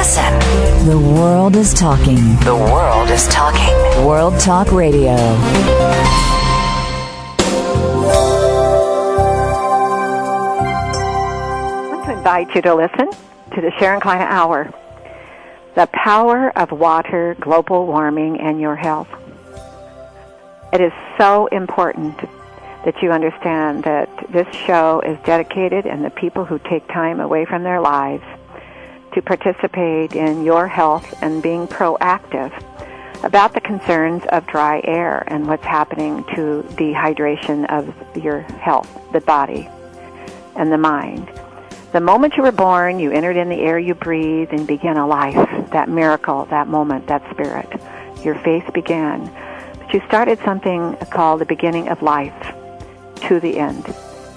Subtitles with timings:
[0.00, 0.32] Listen.
[0.88, 2.36] The world is talking.
[2.36, 4.06] The world is talking.
[4.06, 5.12] World Talk Radio.
[5.12, 5.36] I
[11.92, 13.10] want to invite you to listen
[13.54, 14.72] to the Sharon Kleyne Hour.
[15.74, 19.08] The power of water, global warming, and your health.
[20.72, 22.16] It is so important
[22.86, 27.44] that you understand that this show is dedicated and the people who take time away
[27.44, 28.24] from their lives
[29.12, 32.52] to participate in your health and being proactive
[33.24, 38.88] about the concerns of dry air and what's happening to the hydration of your health,
[39.12, 39.68] the body,
[40.56, 41.30] and the mind.
[41.92, 45.06] The moment you were born, you entered in the air you breathe and began a
[45.06, 47.68] life, that miracle, that moment, that spirit.
[48.24, 49.24] Your faith began.
[49.78, 52.54] But you started something called the beginning of life
[53.22, 53.84] to the end.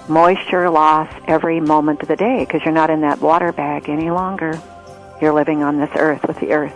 [0.08, 4.10] Moisture loss every moment of the day because you're not in that water bag any
[4.10, 4.60] longer.
[5.20, 6.74] You're living on this earth with the earth.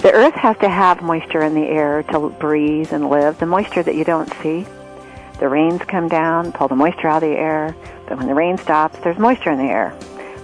[0.00, 3.82] The earth has to have moisture in the air to breathe and live, the moisture
[3.82, 4.66] that you don't see.
[5.40, 7.76] The rains come down, pull the moisture out of the air,
[8.08, 9.90] but when the rain stops, there's moisture in the air.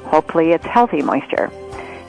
[0.05, 1.51] Hopefully it's healthy moisture.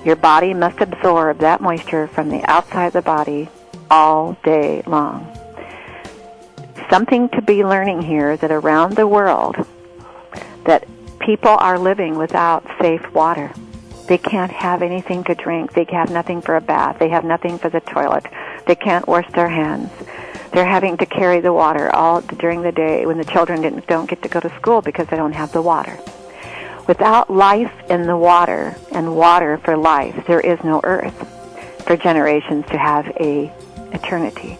[0.03, 3.49] Your body must absorb that moisture from the outside of the body
[3.89, 5.38] all day long
[6.91, 9.55] something to be learning here that around the world
[10.65, 10.87] that
[11.19, 13.51] people are living without safe water.
[14.07, 15.73] They can't have anything to drink.
[15.73, 16.97] They have nothing for a bath.
[16.99, 18.25] They have nothing for the toilet.
[18.65, 19.91] They can't wash their hands.
[20.52, 24.21] They're having to carry the water all during the day when the children don't get
[24.23, 25.97] to go to school because they don't have the water.
[26.87, 31.15] Without life in the water and water for life, there is no earth
[31.85, 33.53] for generations to have a
[33.93, 34.57] eternity.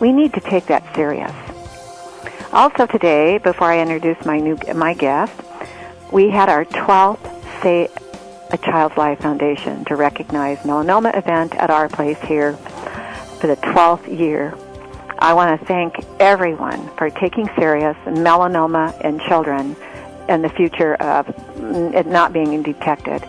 [0.00, 1.32] We need to take that serious.
[2.52, 5.32] Also today, before I introduce my new my guest,
[6.10, 7.90] we had our 12th Save
[8.50, 12.54] a Child's Life Foundation to recognize melanoma event at our place here
[13.38, 14.52] for the 12th year.
[15.20, 19.76] I want to thank everyone for taking serious melanoma in children
[20.28, 21.28] and the future of
[21.94, 23.22] it not being detected.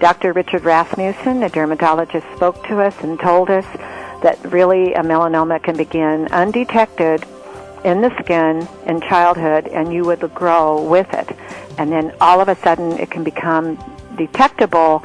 [0.00, 0.32] Dr.
[0.32, 3.66] Richard Rasmussen, a dermatologist, spoke to us and told us
[4.22, 7.24] that really a melanoma can begin undetected
[7.86, 11.28] in the skin in childhood and you would grow with it.
[11.78, 13.78] And then all of a sudden it can become
[14.16, 15.04] detectable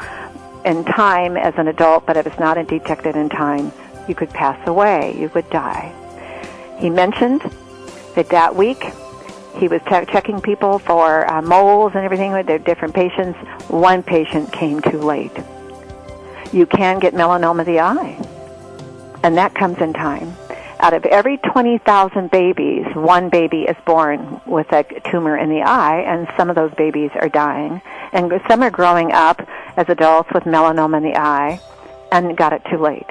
[0.66, 3.72] in time as an adult, but if it's not detected in time,
[4.08, 5.94] you could pass away, you would die.
[6.80, 7.41] He mentioned
[8.16, 8.84] that that week
[9.58, 13.38] he was te- checking people for uh, moles and everything with their different patients.
[13.70, 15.38] One patient came too late.
[16.52, 18.20] You can get melanoma of the eye,
[19.22, 20.36] and that comes in time
[20.81, 26.02] out of every 20,000 babies, one baby is born with a tumor in the eye,
[26.02, 27.81] and some of those babies are dying.
[28.12, 29.47] And some are growing up
[29.78, 31.62] as adults with melanoma in the eye
[32.12, 33.06] and got it too late.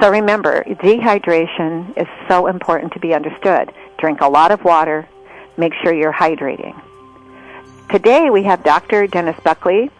[0.00, 3.72] So remember, dehydration is so important to be understood.
[3.98, 5.06] Drink a lot of water.
[5.58, 6.80] Make sure you're hydrating.
[7.90, 9.06] Today we have Dr.
[9.06, 9.90] Dennis Buckley,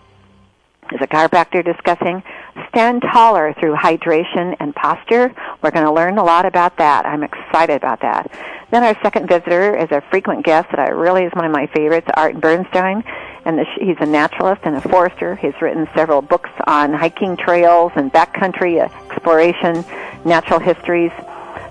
[0.92, 2.22] is a chiropractor discussing
[2.68, 5.34] stand taller through hydration and posture.
[5.62, 7.06] We're going to learn a lot about that.
[7.06, 8.30] I'm excited about that.
[8.70, 11.66] Then our second visitor is a frequent guest that I really is one of my
[11.68, 13.04] favorites, Art Bernstein,
[13.44, 15.36] and the, he's a naturalist and a forester.
[15.36, 19.84] He's written several books on hiking trails and backcountry uh, exploration,
[20.24, 21.12] natural histories.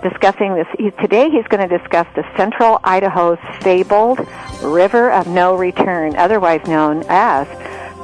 [0.01, 4.19] Discussing this he, today, he's going to discuss the Central Idaho's fabled
[4.61, 7.47] River of No Return, otherwise known as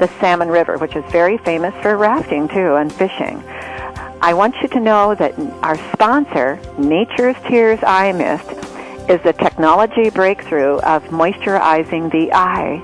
[0.02, 3.42] the Salmon River, which is very famous for rafting too and fishing.
[4.20, 8.50] I want you to know that our sponsor, Nature's Tears Eye Mist,
[9.08, 12.82] is the technology breakthrough of moisturizing the eye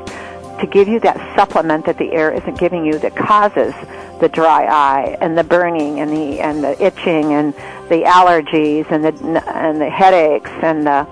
[0.61, 3.73] to give you that supplement that the air isn't giving you that causes
[4.19, 7.55] the dry eye and the burning and the and the itching and
[7.89, 9.13] the allergies and the
[9.55, 11.07] and the headaches and the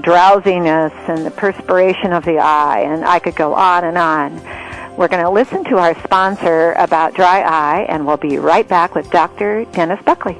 [0.00, 4.67] drowsiness and the perspiration of the eye and I could go on and on.
[4.98, 8.96] We're going to listen to our sponsor about dry eye, and we'll be right back
[8.96, 9.64] with Dr.
[9.66, 10.34] Dennis Buckley.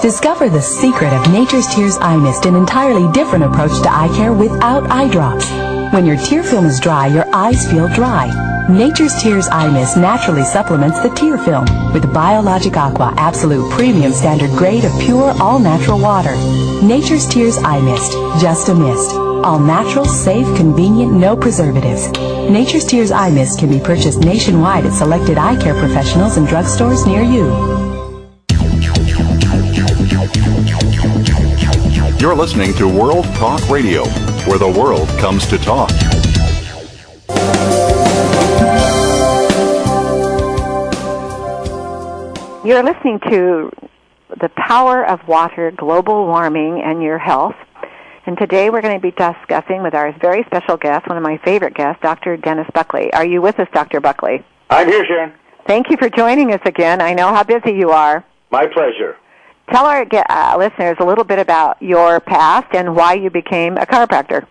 [0.00, 4.32] Discover the secret of Nature's Tears Eye Mist, an entirely different approach to eye care
[4.32, 5.50] without eye drops.
[5.92, 8.53] When your tear film is dry, your eyes feel dry.
[8.70, 14.50] Nature's Tears Eye Mist naturally supplements the tear film with Biologic Aqua Absolute Premium Standard
[14.52, 16.34] Grade of pure, all-natural water.
[16.82, 19.10] Nature's Tears Eye Mist, just a mist.
[19.44, 22.10] All natural, safe, convenient, no preservatives.
[22.50, 27.06] Nature's Tears Eye Mist can be purchased nationwide at selected eye care professionals and drugstores
[27.06, 27.44] near you.
[32.18, 34.06] You're listening to World Talk Radio,
[34.46, 35.90] where the world comes to talk.
[42.64, 43.70] You're listening to
[44.40, 47.56] The Power of Water, Global Warming, and Your Health.
[48.24, 51.36] And today we're going to be discussing with our very special guest, one of my
[51.44, 52.38] favorite guests, Dr.
[52.38, 53.12] Dennis Buckley.
[53.12, 54.00] Are you with us, Dr.
[54.00, 54.42] Buckley?
[54.70, 55.34] I'm here, Sharon.
[55.66, 57.02] Thank you for joining us again.
[57.02, 58.24] I know how busy you are.
[58.50, 59.18] My pleasure.
[59.70, 63.84] Tell our uh, listeners a little bit about your past and why you became a
[63.84, 64.46] chiropractor.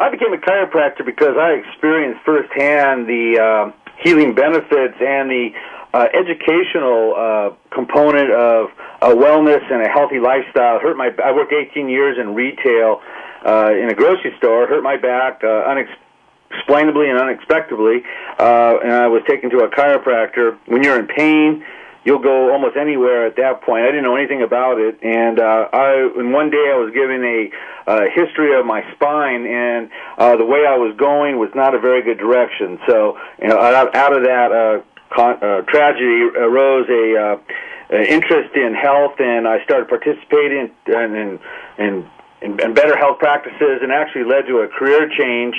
[0.00, 5.50] I became a chiropractor because I experienced firsthand the uh, healing benefits and the
[5.94, 8.68] uh, educational uh, component of
[9.02, 10.78] a wellness and a healthy lifestyle.
[10.78, 11.10] Hurt my.
[11.24, 13.00] I worked 18 years in retail
[13.44, 14.66] uh, in a grocery store.
[14.66, 18.02] Hurt my back uh, unexplainably and unexpectedly,
[18.38, 20.58] uh, and I was taken to a chiropractor.
[20.66, 21.64] When you're in pain,
[22.04, 23.82] you'll go almost anywhere at that point.
[23.82, 26.10] I didn't know anything about it, and uh, I.
[26.16, 27.50] And one day I was given a
[27.86, 31.78] uh, history of my spine, and uh, the way I was going was not a
[31.78, 32.78] very good direction.
[32.88, 34.52] So, you know, out, out of that.
[34.52, 41.16] Uh, con- uh, tragedy arose a uh, interest in health, and I started participating in
[41.16, 41.38] in,
[41.78, 42.10] in
[42.42, 45.54] in, better health practices, and actually led to a career change.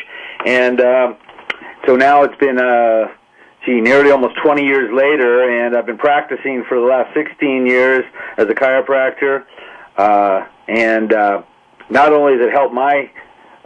[0.45, 1.13] And uh,
[1.85, 3.07] so now it's been uh,
[3.65, 8.05] gee, nearly almost 20 years later, and I've been practicing for the last 16 years
[8.37, 9.45] as a chiropractor.
[9.97, 11.41] Uh, and uh,
[11.89, 13.09] not only has it helped my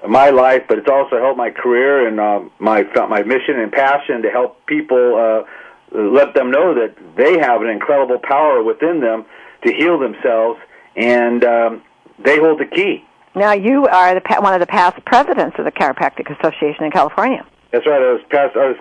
[0.08, 4.22] my life, but it's also helped my career and uh, my my mission and passion
[4.24, 5.44] to help people uh,
[5.92, 9.26] let them know that they have an incredible power within them
[9.66, 10.60] to heal themselves,
[10.96, 11.82] and um,
[12.20, 13.06] they hold the key.
[13.36, 17.46] Now, you are the, one of the past presidents of the Chiropractic Association in California.
[17.72, 18.02] That's right.
[18.02, 18.58] I was past.
[18.58, 18.78] I was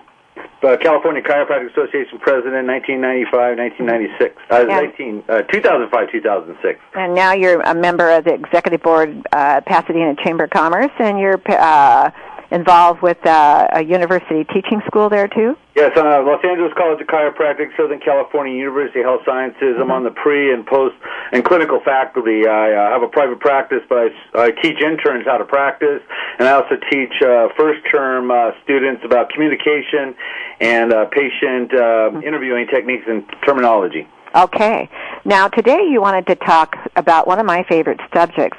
[0.63, 4.35] uh, California Chiropractic Association president, 1995, 1996.
[4.49, 4.81] Uh, yeah.
[4.81, 6.79] 19, uh, 2005, 2006.
[6.95, 11.19] And now you're a member of the executive board, uh, Pasadena Chamber of Commerce, and
[11.19, 12.11] you're uh,
[12.51, 15.55] involved with uh, a university teaching school there too?
[15.75, 19.79] Yes, uh, Los Angeles College of Chiropractic, Southern California University of Health Sciences.
[19.79, 19.81] Mm-hmm.
[19.83, 20.95] I'm on the pre and post
[21.31, 22.45] and clinical faculty.
[22.45, 26.01] I uh, have a private practice, but I, I teach interns how to practice,
[26.39, 30.13] and I also teach uh, first term uh, students about communication
[30.59, 32.23] and uh, patient uh, mm-hmm.
[32.23, 34.07] interviewing techniques and terminology.
[34.35, 34.89] Okay.
[35.25, 38.57] Now, today you wanted to talk about one of my favorite subjects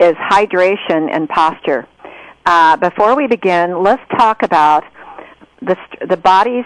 [0.00, 1.86] is hydration and posture.
[2.46, 4.84] Uh, before we begin, let's talk about
[5.60, 5.76] the
[6.08, 6.64] the body's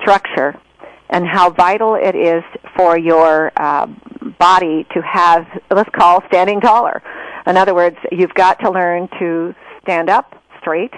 [0.00, 0.54] structure
[1.10, 2.42] and how vital it is
[2.76, 3.86] for your uh,
[4.38, 7.02] body to have let's call standing taller.
[7.46, 10.92] In other words, you've got to learn to stand up straight,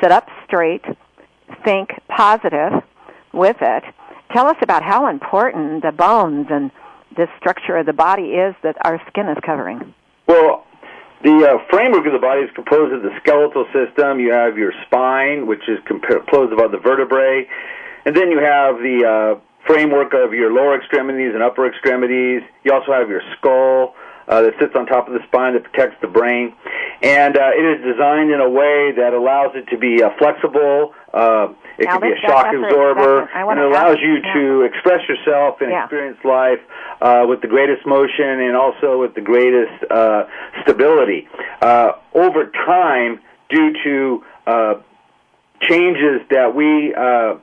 [0.00, 0.84] sit up straight,
[1.64, 2.72] think positive
[3.32, 3.82] with it.
[4.32, 6.70] Tell us about how important the bones and
[7.16, 9.94] the structure of the body is that our skin is covering.
[10.28, 10.64] Well,
[11.22, 14.20] the uh, framework of the body is composed of the skeletal system.
[14.20, 17.46] You have your spine, which is composed of all the vertebrae,
[18.06, 22.40] and then you have the uh, framework of your lower extremities and upper extremities.
[22.64, 23.94] You also have your skull
[24.28, 26.54] uh, that sits on top of the spine that protects the brain,
[27.02, 30.94] and uh, it is designed in a way that allows it to be uh, flexible.
[31.12, 34.34] Uh, it now can be a shock absorber, and it allows you yeah.
[34.34, 35.84] to express yourself and yeah.
[35.84, 36.60] experience life
[37.00, 40.24] uh, with the greatest motion and also with the greatest uh,
[40.62, 41.26] stability.
[41.60, 44.74] Uh, over time, due to uh,
[45.62, 47.36] changes that we uh,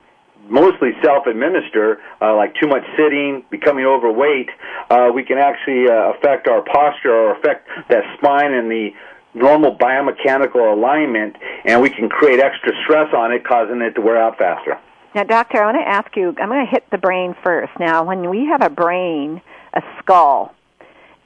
[0.50, 4.50] mostly self-administer, uh, like too much sitting, becoming overweight,
[4.90, 8.92] uh, we can actually uh, affect our posture or affect that spine and the
[9.34, 14.22] normal biomechanical alignment, and we can create extra stress on it, causing it to wear
[14.22, 14.80] out faster.
[15.16, 16.36] Now, doctor, I want to ask you.
[16.40, 17.72] I'm going to hit the brain first.
[17.80, 19.42] Now, when we have a brain,
[19.74, 20.54] a skull,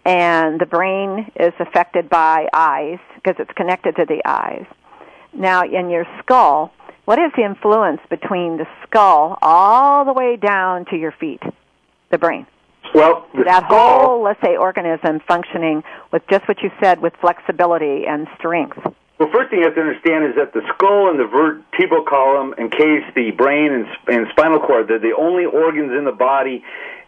[0.05, 4.65] and the brain is affected by eyes because it's connected to the eyes.
[5.33, 6.71] Now, in your skull,
[7.05, 11.41] what is the influence between the skull all the way down to your feet,
[12.09, 12.45] the brain?
[12.93, 18.27] Well, that whole, let's say, organism functioning with just what you said with flexibility and
[18.37, 18.77] strength.
[19.21, 22.55] Well, first thing you have to understand is that the skull and the vertebral column
[22.57, 24.87] encase the brain and, and spinal cord.
[24.87, 26.63] They're the only organs in the body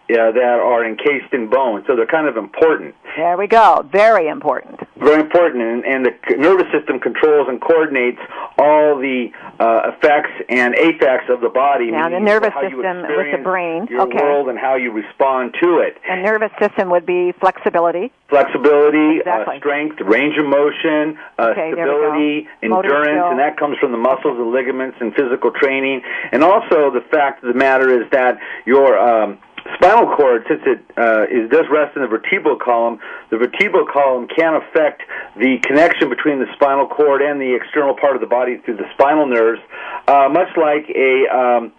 [0.10, 2.94] uh, that are encased in bone, so they're kind of important.
[3.16, 3.88] There we go.
[3.92, 4.80] Very important.
[4.98, 8.20] Very important, and, and the nervous system controls and coordinates
[8.58, 11.92] all the uh, effects and affects of the body.
[11.92, 14.18] Now, the nervous system with the brain, your okay.
[14.18, 15.98] world, and how you respond to it.
[16.08, 18.12] The nervous system would be flexibility.
[18.28, 19.56] Flexibility, exactly.
[19.56, 24.38] uh, strength, range of motion, uh, okay, stability, endurance, and that comes from the muscles
[24.38, 26.02] and ligaments and physical training.
[26.32, 29.40] And also, the fact of the matter is that your um,
[29.76, 33.00] spinal cord, since it, uh, it does rest in the vertebral column,
[33.32, 35.04] the vertebral column can affect
[35.38, 38.90] the connection between the spinal cord and the external part of the body through the
[38.94, 39.62] spinal nerves.
[40.08, 41.72] uh, much like a um,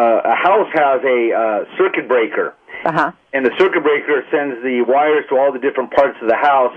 [0.00, 2.54] uh, a house has a uh, circuit breaker.
[2.84, 3.12] Uh-huh.
[3.34, 6.74] And the circuit breaker sends the wires to all the different parts of the house.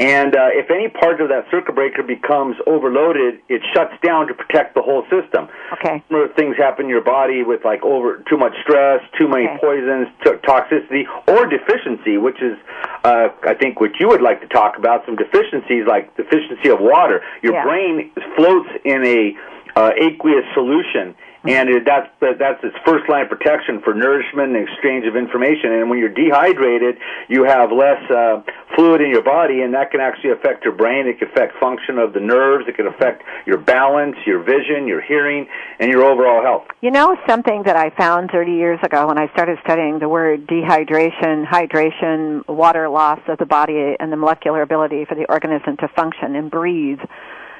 [0.00, 4.34] And uh, if any part of that circuit breaker becomes overloaded, it shuts down to
[4.34, 5.46] protect the whole system.
[5.78, 6.02] Okay.
[6.08, 9.58] Similar things happen in your body with like over too much stress, too many Okay.
[9.62, 12.58] poisons, to- toxicity, or deficiency, which is,
[13.04, 15.06] uh, I think, what you would like to talk about.
[15.06, 17.22] Some deficiencies like deficiency of water.
[17.42, 17.62] Your Yeah.
[17.62, 19.36] brain floats in a
[19.76, 21.14] uh, aqueous solution.
[21.44, 25.72] And it, that's that's its first line of protection for nourishment and exchange of information.
[25.72, 26.96] And when you're dehydrated,
[27.28, 28.42] you have less uh,
[28.74, 31.06] fluid in your body, and that can actually affect your brain.
[31.06, 32.64] It can affect function of the nerves.
[32.66, 35.46] It can affect your balance, your vision, your hearing,
[35.78, 36.66] and your overall health.
[36.80, 40.46] You know something that I found 30 years ago when I started studying the word
[40.46, 45.88] dehydration, hydration, water loss of the body, and the molecular ability for the organism to
[45.88, 47.00] function and breathe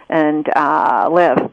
[0.08, 1.50] and uh, live.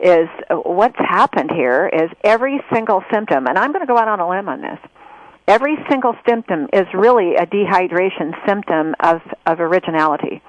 [0.00, 4.20] Is what's happened here is every single symptom, and I'm going to go out on
[4.20, 4.78] a limb on this.
[5.48, 10.40] Every single symptom is really a dehydration symptom of of originality.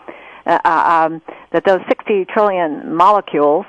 [0.45, 3.65] Uh, uh, um, that those 60 trillion molecules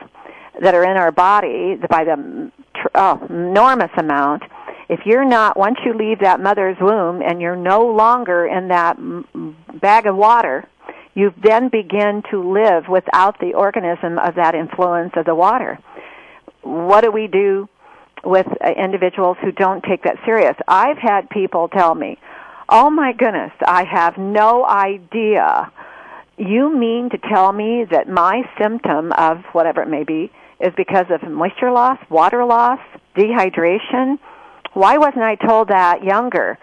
[0.60, 2.50] that are in our body by the
[2.94, 4.42] oh, enormous amount.
[4.88, 8.96] If you're not, once you leave that mother's womb and you're no longer in that
[9.80, 10.66] bag of water,
[11.14, 15.78] you then begin to live without the organism of that influence of the water.
[16.62, 17.68] What do we do
[18.24, 20.54] with uh, individuals who don't take that serious?
[20.68, 22.18] I've had people tell me,
[22.68, 25.72] "Oh my goodness, I have no idea."
[26.36, 31.06] You mean to tell me that my symptom of whatever it may be is because
[31.10, 32.78] of moisture loss, water loss,
[33.16, 34.18] dehydration?
[34.72, 36.58] Why wasn't I told that younger?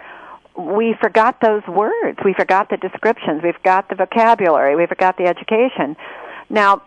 [0.57, 2.17] We forgot those words.
[2.25, 3.41] We forgot the descriptions.
[3.43, 4.75] We've got the vocabulary.
[4.75, 5.95] We forgot the education.
[6.49, 6.81] Now,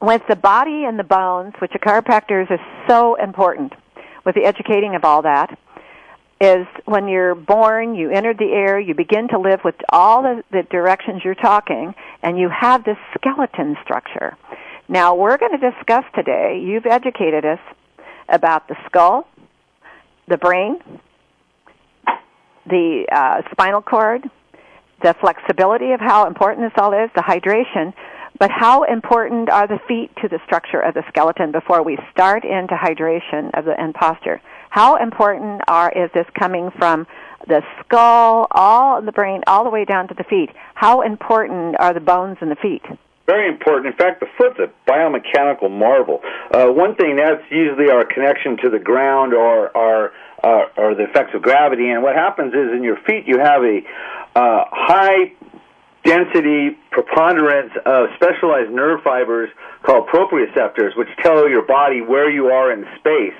[0.00, 3.72] with the body and the bones, which a chiropractor is so important,
[4.24, 5.58] with the educating of all that,
[6.40, 10.42] is when you're born, you enter the air, you begin to live with all the,
[10.50, 14.36] the directions you're talking, and you have this skeleton structure.
[14.88, 17.60] Now, we're going to discuss today, you've educated us
[18.28, 19.26] about the skull,
[20.26, 20.80] the brain,
[22.66, 24.22] the uh, spinal cord,
[25.02, 27.92] the flexibility of how important this all is, the hydration,
[28.38, 32.44] but how important are the feet to the structure of the skeleton before we start
[32.44, 34.40] into hydration of the and posture?
[34.70, 37.06] How important are is this coming from
[37.46, 40.50] the skull, all the brain, all the way down to the feet?
[40.74, 42.82] How important are the bones in the feet?
[43.26, 43.86] Very important.
[43.86, 46.20] In fact, the foot's a biomechanical marvel.
[46.50, 51.04] Uh, one thing that's usually our connection to the ground or our uh, or the
[51.04, 51.90] effects of gravity.
[51.90, 53.80] And what happens is in your feet you have a
[54.34, 55.32] uh, high
[56.04, 59.50] density preponderance of specialized nerve fibers
[59.82, 63.38] called proprioceptors, which tell your body where you are in space.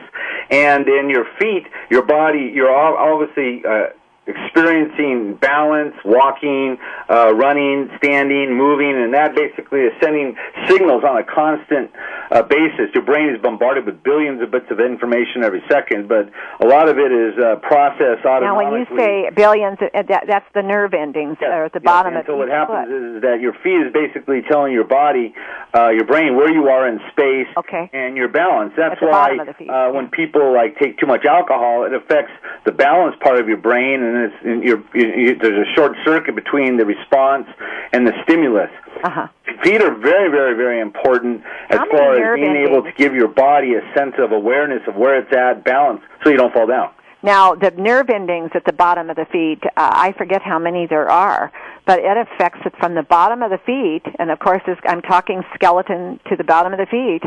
[0.51, 3.89] And in your feet, your body, you're ob- obviously uh,
[4.27, 6.79] experiencing balance, walking,
[7.11, 10.37] uh, running, standing, moving, and that basically is sending
[10.69, 11.91] signals on a constant
[12.31, 12.89] uh, basis.
[12.95, 16.89] Your brain is bombarded with billions of bits of information every second, but a lot
[16.89, 18.47] of it is uh, processed automatically.
[18.47, 21.81] Now, when you say billions, uh, that, that's the nerve endings Yes, or at the
[21.83, 23.17] yes, bottom of so what happens foot.
[23.17, 25.35] is that your feet is basically telling your body,
[25.75, 27.91] uh, your brain, where you are in space Okay.
[27.93, 28.73] and your balance.
[28.77, 31.93] That's why bottom of the feet, uh, when people like take too much alcohol, it
[31.93, 32.33] affects
[32.65, 35.93] the balance part of your brain, and it's and your, you, you, there's a short
[36.05, 37.47] circuit between the response
[37.93, 38.71] and the stimulus.
[39.05, 39.29] Uh-huh.
[39.63, 43.29] Feet are very, very, very important as How far as being able to give your
[43.29, 46.91] body a sense of awareness of where it's at, balance, so you don't fall down.
[47.23, 50.87] Now, the nerve endings at the bottom of the feet, uh, I forget how many
[50.89, 51.53] there are,
[51.87, 55.03] but it affects it from the bottom of the feet, and of course, this, I'm
[55.03, 57.23] talking skeleton to the bottom of the feet,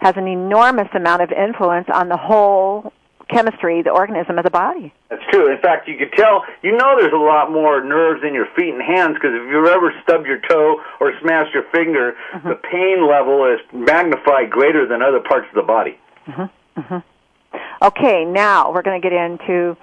[0.00, 2.92] has an enormous amount of influence on the whole
[3.32, 4.92] chemistry, the organism of the body.
[5.10, 5.50] That's true.
[5.52, 8.72] In fact, you could tell, you know there's a lot more nerves in your feet
[8.74, 12.48] and hands because if you've ever stubbed your toe or smashed your finger, Mm-hmm.
[12.48, 15.98] the pain level is magnified greater than other parts of the body.
[17.82, 19.76] Okay, now we're going to get into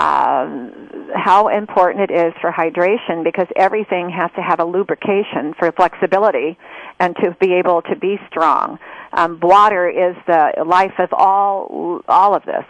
[0.00, 0.72] um,
[1.14, 6.56] how important it is for hydration because everything has to have a lubrication for flexibility
[6.98, 8.78] and to be able to be strong.
[9.12, 12.64] Um, water is the life of all all of this.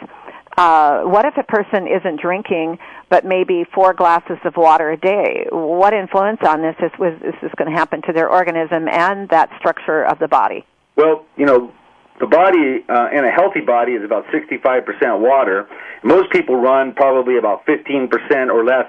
[0.57, 5.47] Uh, what if a person isn't drinking but maybe four glasses of water a day?
[5.53, 6.91] What influence on this is,
[7.23, 10.67] is this going to happen to their organism and that structure of the body?
[10.97, 11.73] Well, you know,
[12.21, 15.67] the body uh, in a healthy body is about 65% water.
[16.05, 18.13] Most people run probably about 15%
[18.53, 18.87] or less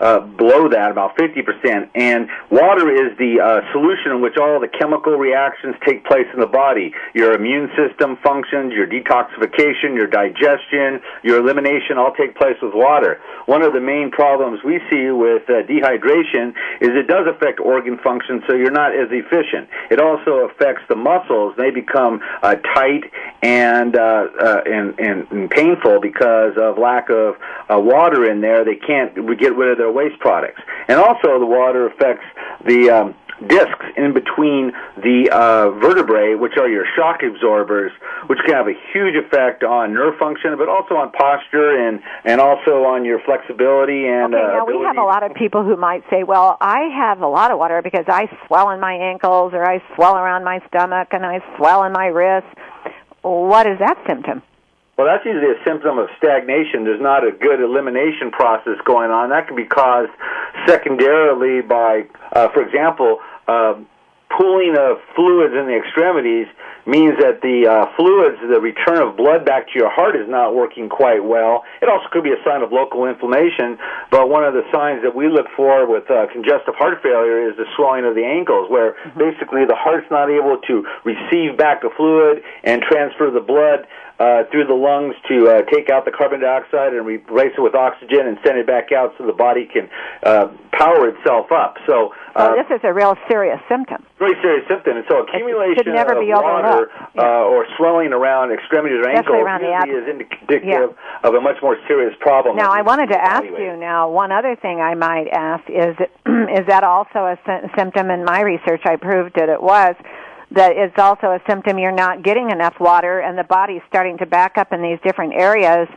[0.00, 1.90] uh, below that, about 50%.
[1.94, 6.40] And water is the uh, solution in which all the chemical reactions take place in
[6.40, 6.92] the body.
[7.14, 13.20] Your immune system functions, your detoxification, your digestion, your elimination all take place with water.
[13.46, 17.98] One of the main problems we see with uh, dehydration is it does affect organ
[17.98, 19.68] function, so you're not as efficient.
[19.90, 23.04] It also affects the muscles; they become uh, tight
[23.42, 27.36] and, uh, uh, and and and painful because of lack of
[27.68, 28.64] uh, water in there.
[28.64, 32.24] They can't get rid of their waste products, and also the water affects
[32.64, 33.14] the um,
[33.46, 37.92] discs in between the uh, vertebrae, which are your shock absorbers,
[38.26, 42.40] which can have a huge effect on nerve function, but also on posture and and
[42.40, 44.34] also on your flexibility and.
[44.34, 47.20] Okay, uh, now we have a lot of people who might say, "Well, I have
[47.20, 50.60] a lot of water because I swell in my ankles, or I swell around my
[50.68, 52.50] stomach, and I swell in my wrists."
[53.22, 54.42] What is that symptom?
[55.00, 56.84] Well, that's usually a symptom of stagnation.
[56.84, 59.30] There's not a good elimination process going on.
[59.30, 60.12] That can be caused
[60.68, 62.04] secondarily by,
[62.36, 63.16] uh, for example,
[63.48, 63.80] uh,
[64.28, 66.52] pooling of fluids in the extremities
[66.84, 70.54] means that the uh, fluids, the return of blood back to your heart is not
[70.54, 71.64] working quite well.
[71.80, 73.78] It also could be a sign of local inflammation,
[74.10, 77.56] but one of the signs that we look for with uh, congestive heart failure is
[77.56, 81.90] the swelling of the ankles, where basically the heart's not able to receive back the
[81.96, 83.88] fluid and transfer the blood
[84.20, 87.74] uh, through the lungs to uh, take out the carbon dioxide and replace it with
[87.74, 89.88] oxygen and send it back out so the body can
[90.22, 91.76] uh, power itself up.
[91.88, 94.04] So, uh, Well, this is a real serious symptom.
[94.18, 94.98] very serious symptom.
[95.00, 96.90] And so accumulation should never of be water.
[97.16, 97.22] Yeah.
[97.22, 101.40] uh, or swelling around extremities or Especially ankles around the ab- is indicative of a
[101.40, 102.56] much more serious problem.
[102.56, 104.10] Now, I wanted to ask you now.
[104.10, 105.96] One other thing I might ask is
[106.60, 108.10] is that also a sy- symptom?
[108.10, 109.94] In my research, I proved that it was
[110.52, 114.26] that it's also a symptom you're not getting enough water, and the body's starting to
[114.26, 115.88] back up in these different areas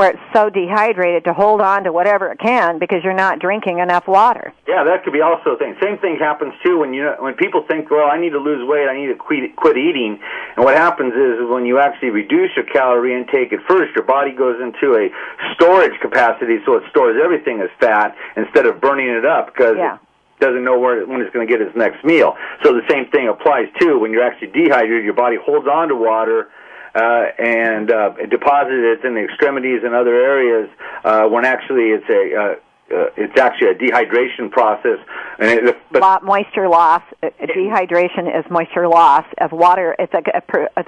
[0.00, 3.80] where it's so dehydrated to hold on to whatever it can because you're not drinking
[3.80, 4.50] enough water.
[4.66, 5.76] Yeah, that could be also a thing.
[5.82, 8.88] Same thing happens too when you when people think, well, I need to lose weight,
[8.88, 10.18] I need to quit quit eating,
[10.56, 14.32] and what happens is when you actually reduce your calorie intake at first, your body
[14.32, 15.10] goes into a
[15.52, 19.98] storage capacity, so it stores everything as fat instead of burning it up because Yeah.
[20.40, 22.36] Doesn't know where when it's going to get its next meal.
[22.64, 25.96] So the same thing applies too when you're actually dehydrated, your body holds on to
[25.96, 26.48] water.
[26.92, 30.68] Uh, and uh, it deposits it in the extremities and other areas
[31.04, 32.54] uh, when actually it's a uh,
[32.90, 34.98] uh, it's actually a dehydration process.
[35.38, 39.94] And it, but moisture loss, uh, dehydration is moisture loss of water.
[39.98, 40.42] It's like a,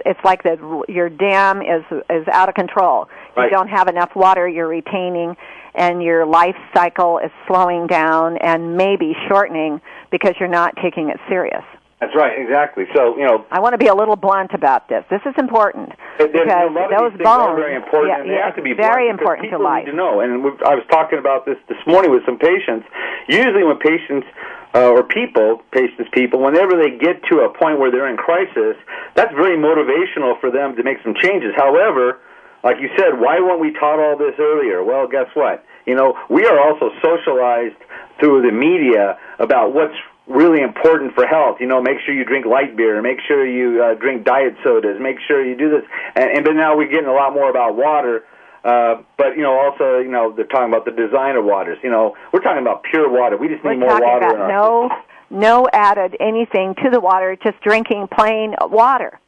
[0.04, 3.08] it's like the your dam is is out of control.
[3.36, 3.52] You Right.
[3.52, 5.36] don't have enough water you're retaining,
[5.74, 11.18] and your life cycle is slowing down and maybe shortening because you're not taking it
[11.28, 11.64] serious.
[12.02, 12.90] That's right, exactly.
[12.98, 15.06] So you know, I want to be a little blunt about this.
[15.06, 18.20] This is important because a lot of those these things are bones, very important, yeah,
[18.20, 19.86] and they have to be very important to life.
[19.86, 22.90] Need to know, and I was talking about this this morning with some patients.
[23.30, 24.26] Usually, when patients
[24.74, 28.74] uh, or people, patients, people, whenever they get to a point where they're in crisis,
[29.14, 31.54] that's very motivational for them to make some changes.
[31.54, 32.18] However,
[32.66, 34.82] like you said, why weren't we taught all this earlier?
[34.82, 35.62] Well, guess what?
[35.86, 37.78] You know, we are also socialized
[38.18, 39.94] through the media about what's
[40.32, 41.58] really important for health.
[41.60, 44.98] You know, make sure you drink light beer, make sure you uh, drink diet sodas,
[45.00, 45.82] make sure you do this.
[46.14, 48.24] And, and but now we're getting a lot more about water.
[48.64, 51.78] Uh, but you know, also, you know, they're talking about the design of waters.
[51.82, 53.36] You know, we're talking about pure water.
[53.36, 54.26] We just We're need more water.
[54.26, 54.90] about in our no
[55.30, 59.18] no added anything to the water, just drinking plain water.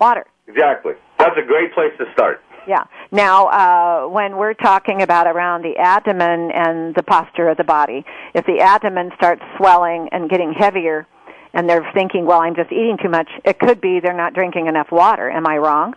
[0.00, 0.26] Water.
[0.48, 0.94] Exactly.
[1.18, 2.42] That's a great place to start.
[2.66, 2.84] Yeah.
[3.10, 8.04] Now, uh, when we're talking about around the abdomen and the posture of the body,
[8.34, 11.06] if the abdomen starts swelling and getting heavier,
[11.54, 14.68] and they're thinking, "Well, I'm just eating too much," it could be they're not drinking
[14.68, 15.30] enough water.
[15.30, 15.94] Am I wrong?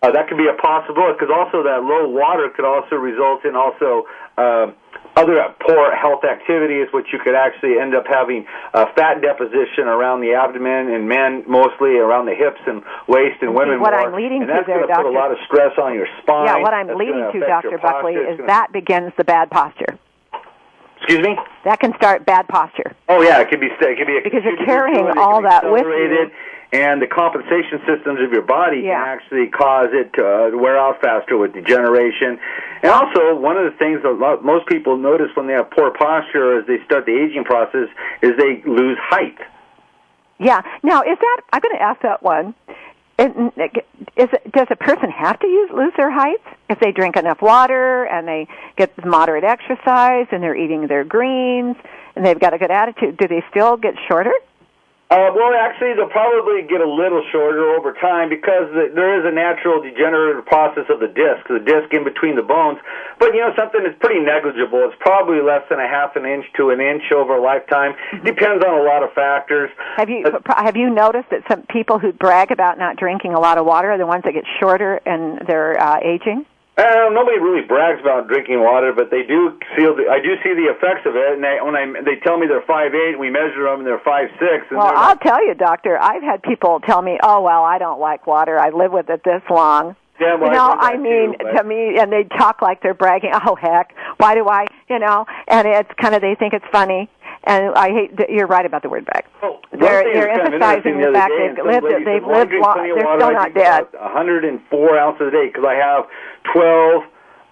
[0.00, 3.56] Uh, that could be a possibility because also that low water could also result in
[3.56, 4.70] also uh,
[5.16, 10.20] other poor health activities, which you could actually end up having uh, fat deposition around
[10.20, 14.08] the abdomen in men, mostly around the hips and waist, and women what more.
[14.08, 16.46] I'm leading and to that's there, gonna put a lot of stress on your spine.
[16.46, 16.58] yeah.
[16.62, 17.78] What I'm That's leading gonna Dr.
[17.78, 18.14] Buckley.
[18.14, 19.98] Is gonna- that begins the bad posture.
[21.00, 21.38] Excuse me.
[21.64, 22.92] That can start bad posture.
[23.08, 25.70] Oh yeah, it could be it could be a Because you're carrying to all that
[25.70, 26.30] with you.
[26.70, 29.00] And the compensation systems of your body Yeah.
[29.00, 32.38] can actually cause it to uh, wear out faster with degeneration.
[32.82, 36.58] And also, one of the things that most people notice when they have poor posture
[36.60, 37.88] as they start the aging process
[38.20, 39.38] is they lose height.
[40.38, 40.60] Yeah.
[40.82, 42.54] Now, is that I'm going to ask that one.
[43.18, 43.32] Is,
[44.16, 47.42] is it, does a person have to use lose their height if they drink enough
[47.42, 51.74] water and they get moderate exercise and they're eating their greens
[52.14, 53.16] and they've got a good attitude?
[53.16, 54.32] Do they still get shorter?
[55.10, 59.24] Uh, well, actually, they'll probably get a little shorter over time because the, there is
[59.24, 62.76] a natural degenerative process of the disc, the disc in between the bones.
[63.18, 64.84] But you know, something that's pretty negligible.
[64.84, 67.96] It's probably less than a half an inch to an inch over a lifetime.
[68.22, 69.70] Depends on a lot of factors.
[69.96, 73.56] Have you have you noticed that some people who brag about not drinking a lot
[73.56, 76.44] of water are the ones that get shorter and they're uh, aging?
[76.78, 79.96] Uh, nobody really brags about drinking water, but they do feel.
[79.96, 82.46] The, I do see the effects of it, and they, when I they tell me
[82.46, 84.62] they're five eight, we measure them, and they're five six.
[84.70, 85.98] And Well, I'll like, tell you, doctor.
[85.98, 88.56] I've had people tell me, "Oh, well, I don't like water.
[88.56, 91.64] I live with it this long." yeah, well, you know, I, I mean, too, to
[91.64, 93.32] me, and they talk like they're bragging.
[93.48, 94.66] Oh heck, why do I?
[94.90, 97.08] You know, and it's kind of they think it's funny.
[97.44, 98.16] And I hate.
[98.18, 99.24] that You're right about the word brag.
[99.42, 101.86] Oh, They're they're that's kind of emphasizing interesting the fact they've lived.
[101.86, 102.76] They've said, "Well, I lived long.
[102.76, 103.20] They're water.
[103.20, 103.86] still not dead.
[103.92, 106.04] 104 ounces a day because I have
[106.52, 107.04] 12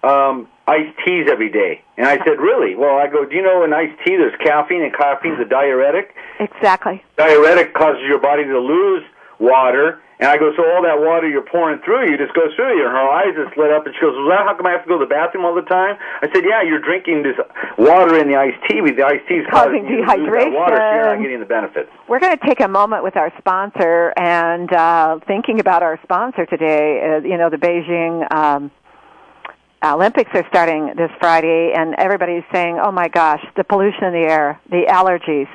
[0.03, 1.81] um, iced teas every day.
[1.97, 2.75] And I said, really?
[2.75, 6.13] Well, I go, do you know in iced tea there's caffeine, and caffeine's a diuretic.
[6.39, 7.03] Exactly.
[7.17, 9.03] Diuretic causes your body to lose
[9.39, 10.01] water.
[10.19, 12.85] And I go, so all that water you're pouring through you just goes through you.
[12.85, 14.89] And her eyes just lit up, and she goes, well, how come I have to
[14.89, 15.93] go to the bathroom all the time?
[16.21, 17.37] I said, yeah, you're drinking this
[17.77, 21.13] water in the iced tea, the iced tea is Causing causing to water, so you're
[21.13, 21.93] not getting the benefits.
[22.09, 26.47] We're going to take a moment with our sponsor and uh, thinking about our sponsor
[26.47, 27.21] today.
[27.21, 28.71] Uh, you know, the Beijing um,
[29.85, 34.25] Olympics are starting this Friday, and everybody's saying, "Oh my gosh, the pollution in the
[34.27, 35.47] air, the allergies,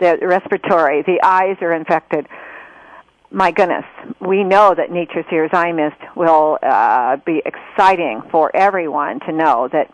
[0.00, 2.26] the respiratory, the eyes are infected."
[3.30, 3.84] My goodness,
[4.20, 9.68] we know that Nature's Tears Eye Mist will uh, be exciting for everyone to know
[9.72, 9.92] that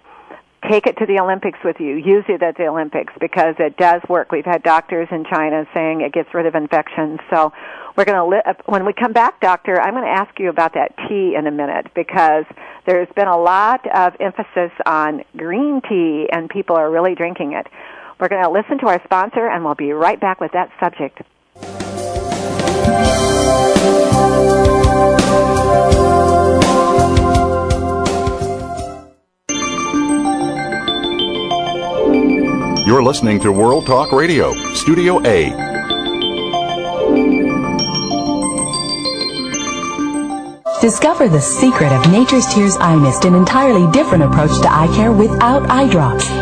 [0.70, 1.96] take it to the Olympics with you.
[1.96, 4.30] Use it at the Olympics because it does work.
[4.30, 7.20] We've had doctors in China saying it gets rid of infections.
[7.30, 7.52] So
[7.96, 10.74] we're going to li- when we come back, doctor, I'm going to ask you about
[10.74, 12.44] that tea in a minute because
[12.86, 17.66] there's been a lot of emphasis on green tea and people are really drinking it.
[18.20, 21.22] We're going to listen to our sponsor and we'll be right back with that subject.
[32.86, 35.50] You're listening to World Talk Radio, Studio A.
[40.82, 45.12] Discover the secret of Nature's Tears Eye Mist, an entirely different approach to eye care
[45.12, 46.41] without eye drops.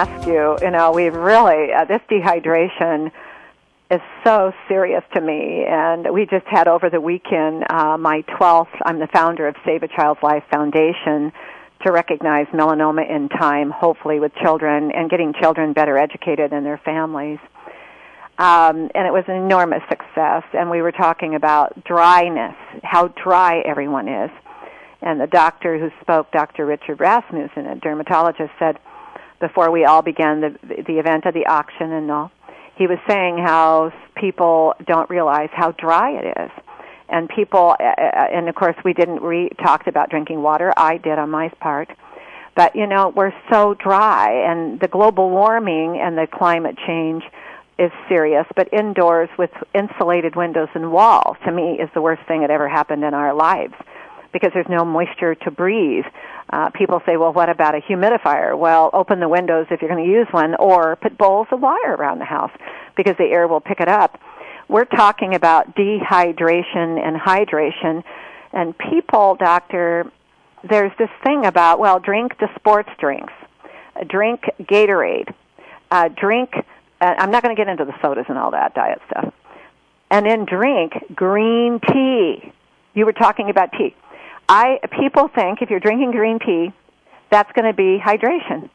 [0.00, 3.12] Ask you, you know, we've really, uh, this dehydration
[3.90, 5.66] is so serious to me.
[5.68, 9.82] And we just had over the weekend uh, my 12th, I'm the founder of Save
[9.82, 11.32] a Child's Life Foundation
[11.84, 16.80] to recognize melanoma in time, hopefully with children and getting children better educated and their
[16.82, 17.38] families.
[18.38, 20.44] Um, and it was an enormous success.
[20.54, 24.30] And we were talking about dryness, how dry everyone is.
[25.02, 26.64] And the doctor who spoke, Dr.
[26.64, 28.78] Richard Rasmussen, a dermatologist, said
[29.40, 32.30] before we all began the the event of the auction and all,
[32.76, 36.50] he was saying how people don't realize how dry it is.
[37.08, 40.72] And people, uh, uh, and of course, we didn't we talked about drinking water.
[40.76, 41.88] I did on my part,
[42.54, 47.24] but you know, we're so dry, and the global warming and the climate change
[47.78, 48.46] is serious.
[48.54, 52.68] But indoors with insulated windows and walls, to me, is the worst thing that ever
[52.68, 53.74] happened in our lives
[54.32, 56.04] because there's no moisture to breathe.
[56.52, 58.56] Uh, people say, well, what about a humidifier?
[58.58, 61.94] Well, open the windows if you're going to use one, or put bowls of water
[61.94, 62.52] around the house
[62.96, 64.20] because the air will pick it up.
[64.68, 68.04] We're talking about dehydration and hydration,
[68.52, 70.10] and people, doctor,
[70.68, 73.32] there's this thing about, well, drink the sports drinks,
[74.06, 75.32] drink Gatorade,
[75.90, 76.50] uh, drink,
[77.00, 79.32] uh, I'm not going to get into the sodas and all that diet stuff,
[80.10, 82.52] and then drink green tea.
[82.94, 83.96] You were talking about tea.
[84.50, 86.72] I people think if you're drinking green tea,
[87.30, 88.68] that's going to be hydration,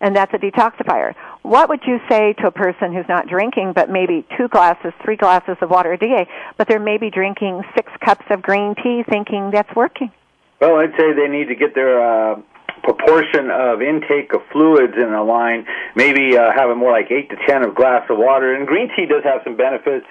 [0.00, 1.12] and that's a detoxifier.
[1.42, 5.16] What would you say to a person who's not drinking, but maybe two glasses, three
[5.16, 9.50] glasses of water a day, but they're maybe drinking six cups of green tea, thinking
[9.50, 10.12] that's working?
[10.60, 12.40] Well, I'd say they need to get their uh,
[12.84, 15.66] proportion of intake of fluids in a line.
[15.96, 18.54] Maybe uh, have it more like eight to ten of glass of water.
[18.54, 20.06] And green tea does have some benefits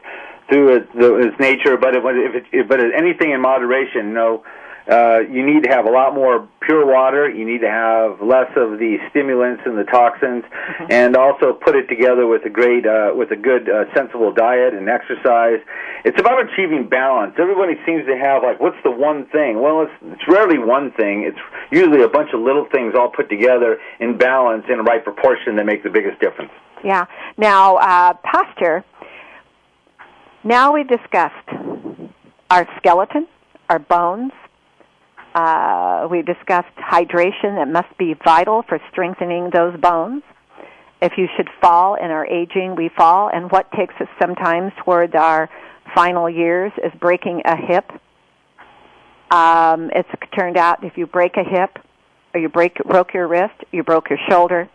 [0.50, 4.08] through its, its nature, but it, if it, but anything in moderation.
[4.08, 4.44] You know,
[4.90, 7.30] uh, you need to have a lot more pure water.
[7.30, 10.44] You need to have less of the stimulants and the toxins,
[10.90, 14.74] and also put it together with a great, uh, with a good, uh, sensible diet
[14.74, 15.60] and exercise.
[16.06, 17.36] It's about achieving balance.
[17.38, 19.62] Everybody seems to have like, what's the one thing?
[19.62, 21.24] Well, it's it's rarely one thing.
[21.24, 21.40] It's
[21.72, 25.56] usually a bunch of little things all put together in balance in the right proportion
[25.58, 26.52] that make the biggest difference.
[26.84, 27.06] Yeah.
[27.38, 28.84] Now, uh, posture.
[30.44, 31.50] Now we've discussed
[32.50, 33.28] our skeleton,
[33.70, 34.32] our bones.
[35.38, 40.24] Uh, we discussed hydration that must be vital for strengthening those bones.
[41.00, 43.30] If you should fall in our aging, we fall.
[43.32, 45.48] And what takes us sometimes towards our
[45.94, 47.86] final years is breaking a hip.
[49.30, 51.78] Um, it's turned out if you break a hip,
[52.34, 54.68] or you break broke your wrist, you broke your shoulder,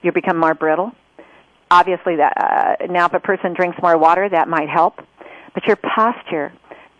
[0.00, 0.92] you become more brittle.
[1.70, 4.94] Obviously, that uh, now if a person drinks more water, that might help.
[5.52, 6.54] But your posture,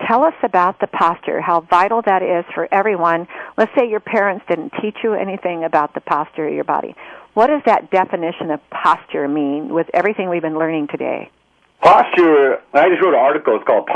[0.06, 3.26] tell us about the posture, how vital that is for everyone.
[3.56, 6.94] Let's say your parents didn't teach you anything about the posture of your body.
[7.34, 11.30] What does that definition of posture mean with everything we've been learning today?
[11.82, 13.56] Posture, I just wrote an article.
[13.56, 13.86] It's called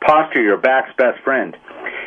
[0.00, 1.54] Posture, Your Back's Best Friend.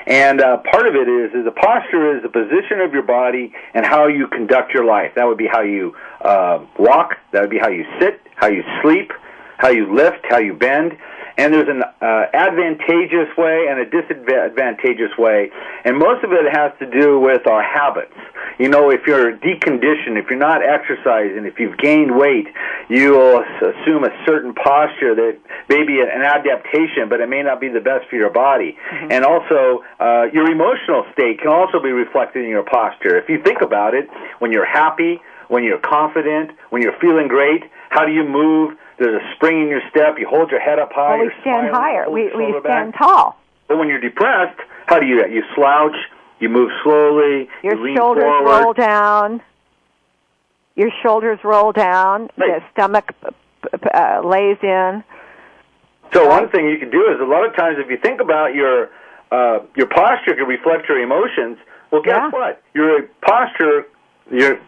[0.08, 3.54] And uh, part of it is, is the posture is the position of your body
[3.76, 5.12] and how you conduct your life.
[5.16, 7.18] That would be how you uh, walk.
[7.32, 9.12] That would be how you sit, how you sleep,
[9.58, 10.98] how you lift, how you bend
[11.40, 15.50] and there's an uh, advantageous way and a disadvantageous way,
[15.86, 18.12] and most of it has to do with our habits.
[18.60, 22.48] You know, if you're deconditioned, if you're not exercising, if you've gained weight,
[22.90, 27.62] you will assume a certain posture that may be an adaptation, but it may not
[27.62, 28.76] be the best for your body.
[28.76, 29.12] Mm-hmm.
[29.14, 33.18] And also, uh, your emotional state can also be reflected in your posture.
[33.18, 37.64] If you think about it, when you're happy, when you're confident, when you're feeling great,
[37.90, 38.76] how do you move?
[39.00, 40.20] There's a spring in your step.
[40.20, 41.18] You hold your head up high.
[41.18, 42.10] Well, we stand higher.
[42.10, 42.98] We we stand back.
[43.00, 43.38] tall.
[43.68, 45.32] But when you're depressed, how do you that?
[45.32, 45.96] You slouch.
[46.40, 47.50] You move slowly.
[47.64, 48.64] Your you lean shoulders forward.
[48.64, 49.42] roll down.
[50.76, 52.30] Your shoulders roll down.
[52.38, 52.62] Right.
[52.62, 53.12] The stomach
[53.94, 55.04] uh, lays in.
[56.14, 58.56] So one thing you can do is a lot of times if you think about
[58.56, 58.90] your
[59.32, 61.58] uh, your posture can reflect your emotions.
[61.92, 62.30] Well, guess Yeah.
[62.32, 62.62] what?
[62.74, 63.86] Your posture,
[64.32, 64.60] your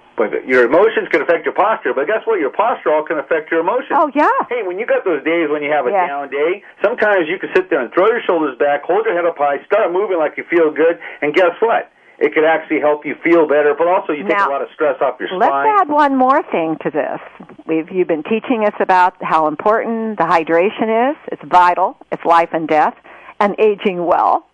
[0.46, 2.40] your emotions can affect your posture, but guess what?
[2.40, 3.98] Your posture all can affect your emotions.
[3.98, 4.30] Oh yeah.
[4.50, 6.08] Hey, when you got those days when you have a Yeah.
[6.08, 9.26] down day, sometimes you can sit there and throw your shoulders back, hold your head
[9.26, 11.90] up high, start moving like you feel good, and guess what?
[12.20, 14.70] It could actually help you feel better, but also you take Now, a lot of
[14.76, 15.40] stress off your spine.
[15.40, 17.20] Let's add one more thing to this.
[17.66, 21.18] We've you've been teaching us about how important the hydration is.
[21.32, 21.98] It's vital.
[22.12, 22.96] It's life and death,
[23.40, 24.46] and aging well.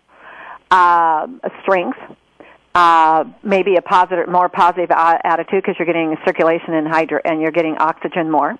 [0.70, 1.98] Um, strength.
[2.74, 7.50] Uh, maybe a positive, more positive attitude because you're getting circulation and hydro, and you're
[7.50, 8.56] getting oxygen more.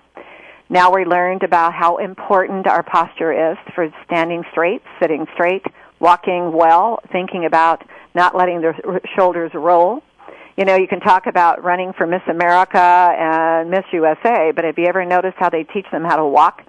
[0.69, 5.63] Now we learned about how important our posture is for standing straight, sitting straight,
[5.99, 10.03] walking well, thinking about not letting the r- shoulders roll.
[10.57, 14.77] You know, you can talk about running for Miss America and Miss USA, but have
[14.77, 16.61] you ever noticed how they teach them how to walk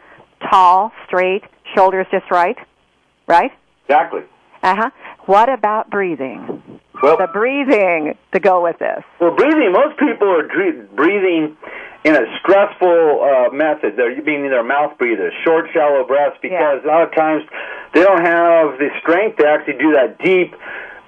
[0.50, 1.42] tall, straight,
[1.74, 2.57] shoulders just right?
[3.26, 3.50] Right?
[3.85, 4.22] exactly.
[4.62, 4.90] Uh huh.
[5.26, 6.79] What about breathing?
[7.02, 9.02] Well, The breathing to go with this.
[9.20, 11.56] Well, breathing, most people are dre- breathing
[12.04, 13.96] in a stressful uh, method.
[13.96, 17.44] They're meaning they're mouth breathers, short, shallow breaths, because a lot of times
[17.92, 20.54] they don't have the strength to actually do that deep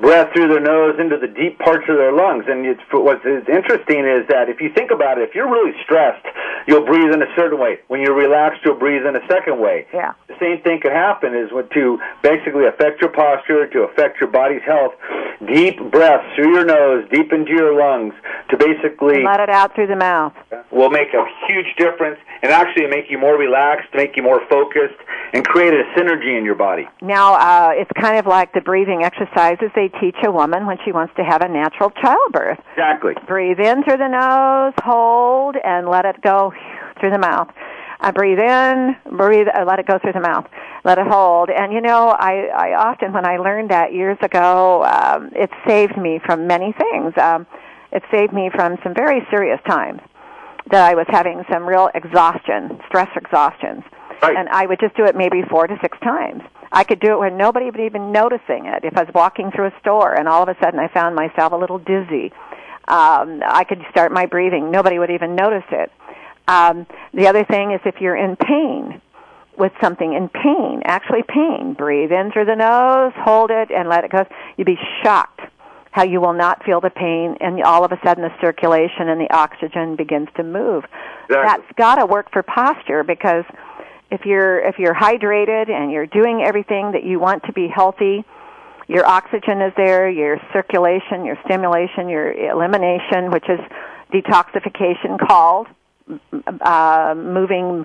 [0.01, 2.45] breath through their nose into the deep parts of their lungs.
[2.49, 6.27] And it's, what's interesting is that if you think about it, if you're really stressed,
[6.67, 7.79] you'll breathe in a certain way.
[7.89, 9.87] When you're relaxed, you'll breathe in a second way.
[9.93, 10.13] Yeah.
[10.29, 14.31] The same thing could happen is what to basically affect your posture, to affect your
[14.31, 14.93] body's health.
[15.47, 18.15] Deep breaths through your nose, deep into your lungs,
[18.51, 20.33] to basically Let it out through the mouth.
[20.71, 24.99] will make a huge difference and actually make you more relaxed, make you more focused,
[25.33, 26.87] and create a synergy in your body.
[27.01, 30.93] Now, uh, it's kind of like the breathing exercises they teach a woman when she
[30.93, 32.59] wants to have a natural childbirth.
[32.73, 33.15] Exactly.
[33.27, 36.52] Breathe in through the nose, hold, and let it go
[37.01, 37.49] through the mouth.
[38.01, 40.47] I breathe in, breathe, I let it go through the mouth,
[40.85, 41.51] let it hold.
[41.51, 45.97] And you know, I, I often, when I learned that years ago, um, it saved
[45.97, 47.15] me from many things.
[47.17, 47.47] Um,
[47.93, 50.01] it saved me from some very serious times
[50.71, 53.85] that I was having some real exhaustion, stress exhaustions.
[54.21, 54.37] Right.
[54.37, 56.43] And I would just do it maybe four to six times.
[56.73, 58.85] I could do it when nobody would even noticing it.
[58.85, 61.53] If I was walking through a store and all of a sudden I found myself
[61.53, 62.33] a little dizzy,
[62.89, 64.71] um, I could start my breathing.
[64.71, 65.93] Nobody would even notice it.
[66.49, 69.01] Um, the other thing is if you're in pain
[69.59, 74.05] with something in pain, actually pain, breathe in through the nose, hold it, and let
[74.05, 74.25] it go.
[74.57, 75.41] You'd be shocked
[75.91, 79.21] how you will not feel the pain, and all of a sudden the circulation and
[79.21, 80.85] the oxygen begins to move.
[81.29, 81.45] Exactly.
[81.45, 83.45] That's got to work for posture because
[84.11, 88.25] if you're if you're hydrated and you're doing everything that you want to be healthy,
[88.89, 93.61] Your oxygen is there, your circulation, your stimulation, your elimination, which is
[94.13, 95.67] detoxification called,
[96.61, 97.85] uh, moving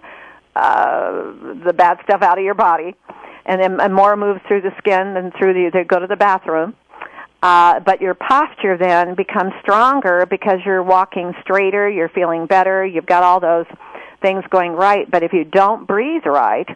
[0.56, 1.12] uh,
[1.66, 2.96] the bad stuff out of your body,
[3.46, 5.70] and then and more moves through the skin than through the.
[5.74, 6.76] They go to the bathroom.
[7.44, 13.06] Uh, but your posture then becomes stronger because you're walking straighter, you're feeling better, you've
[13.06, 13.68] got all those
[14.24, 15.10] things going right.
[15.10, 16.68] But if you don't breathe right,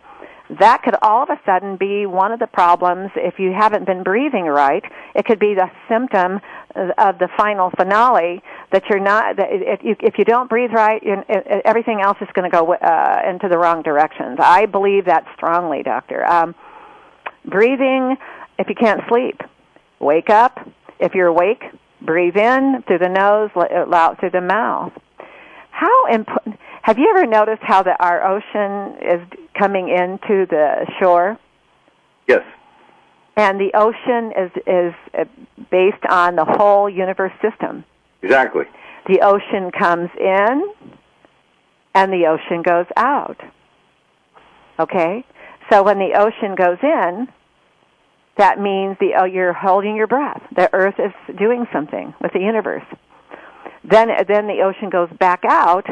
[0.60, 4.04] that could all of a sudden be one of the problems if you haven't been
[4.04, 4.84] breathing right.
[5.16, 6.42] It could be the symptom
[6.76, 11.02] of the final finale that you're not, that if you, if you don't breathe right,
[11.66, 14.40] everything else is going to go uh, into the wrong directions.
[14.42, 16.26] I believe that strongly, doctor.
[16.26, 16.56] Um,
[17.46, 18.18] breathing,
[18.60, 19.42] if you can't sleep,
[20.00, 20.60] wake up.
[21.00, 21.64] If you're awake,
[22.02, 24.94] breathe in through the nose, let out through the mouth.
[25.72, 26.60] How important?
[26.84, 29.22] Have you ever noticed how the, our ocean is
[29.58, 31.38] coming into the shore?
[32.28, 32.42] Yes.
[33.38, 35.26] And the ocean is is uh,
[35.70, 37.86] based on the whole universe system.
[38.22, 38.66] Exactly.
[39.08, 40.74] The ocean comes in,
[41.94, 43.38] and the ocean goes out.
[44.80, 45.24] Okay,
[45.72, 47.28] so when the ocean goes in,
[48.38, 50.42] that means the oh, you're holding your breath.
[50.56, 52.86] The Earth is doing something with the universe.
[53.84, 55.86] Then then the ocean goes back out,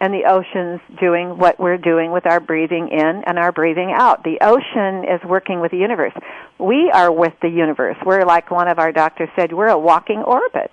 [0.00, 4.22] and the ocean's doing what we're doing with our breathing in and our breathing out.
[4.24, 6.12] The ocean is working with the universe.
[6.58, 7.96] We are with the universe.
[8.04, 10.72] We're like one of our doctors said, we're a walking orbit.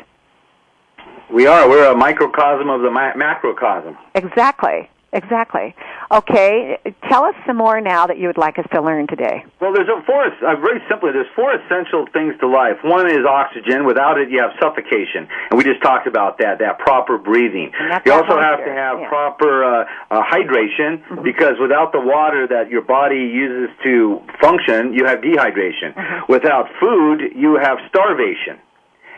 [1.33, 1.67] We are.
[1.67, 3.97] We're a microcosm of the ma- macrocosm.
[4.13, 4.89] Exactly.
[5.15, 5.73] Exactly.
[6.11, 6.77] Okay,
[7.09, 9.45] tell us some more now that you would like us to learn today.
[9.61, 12.75] Well, there's a four, uh, very simply, there's four essential things to life.
[12.83, 13.85] One is oxygen.
[13.85, 15.31] Without it, you have suffocation.
[15.49, 17.71] And we just talked about that, that proper breathing.
[18.05, 19.07] You also have to have yeah.
[19.07, 21.23] proper uh, uh, hydration mm-hmm.
[21.23, 25.95] because without the water that your body uses to function, you have dehydration.
[25.95, 26.31] Mm-hmm.
[26.31, 28.59] Without food, you have starvation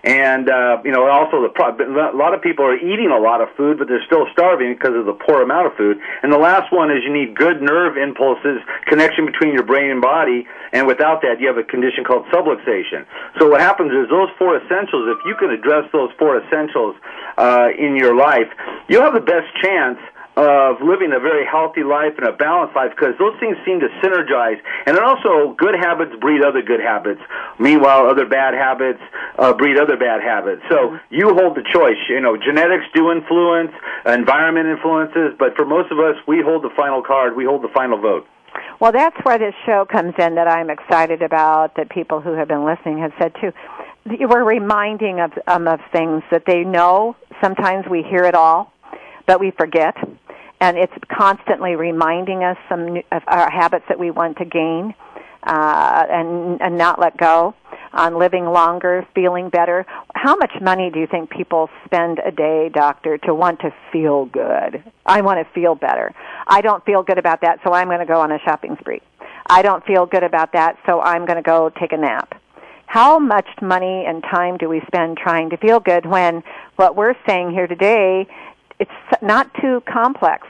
[0.07, 3.41] and uh, you know also the pro- a lot of people are eating a lot
[3.43, 5.99] of food, but they're still starving because of the poor amount of food.
[6.23, 10.01] And the last one is you need good nerve impulses, connection between your brain and
[10.01, 13.03] body, and without that, you have a condition called subluxation.
[13.37, 15.11] So what happens is those four essentials.
[15.11, 16.95] If you can address those four essentials
[17.37, 18.47] uh, in your life,
[18.87, 19.99] you'll have the best chance
[20.37, 23.89] of living a very healthy life and a balanced life because those things seem to
[24.05, 24.61] synergize.
[24.85, 27.19] And then also, good habits breed other good habits.
[27.57, 29.01] Meanwhile, other bad habits
[29.41, 30.61] uh, breed other bad habits.
[30.69, 31.97] So you hold the choice.
[32.07, 33.73] You know, genetics do influence,
[34.05, 37.35] environment influences, but for most of us, we hold the final card.
[37.35, 38.27] We hold the final vote.
[38.79, 42.47] Well, that's where this show comes in that I'm excited about, that people who have
[42.47, 43.51] been listening have said too.
[44.05, 47.15] We're reminding of, um, of things that they know.
[47.41, 48.71] Sometimes we hear it all,
[49.25, 49.95] but we forget
[50.59, 54.93] and it's constantly reminding us some new, of our habits that we want to gain
[55.43, 57.55] uh, and and not let go
[57.93, 59.85] on living longer, feeling better.
[60.13, 64.25] How much money do you think people spend a day, doctor, to want to feel
[64.25, 64.83] good?
[65.05, 66.13] I want to feel better.
[66.47, 69.01] I don't feel good about that, so I'm going to go on a shopping spree.
[69.49, 72.39] I don't feel good about that, so I'm going to go take a nap.
[72.85, 76.43] How much money and time do we spend trying to feel good when
[76.75, 78.27] what we're saying here today
[78.79, 80.47] it's not too complex.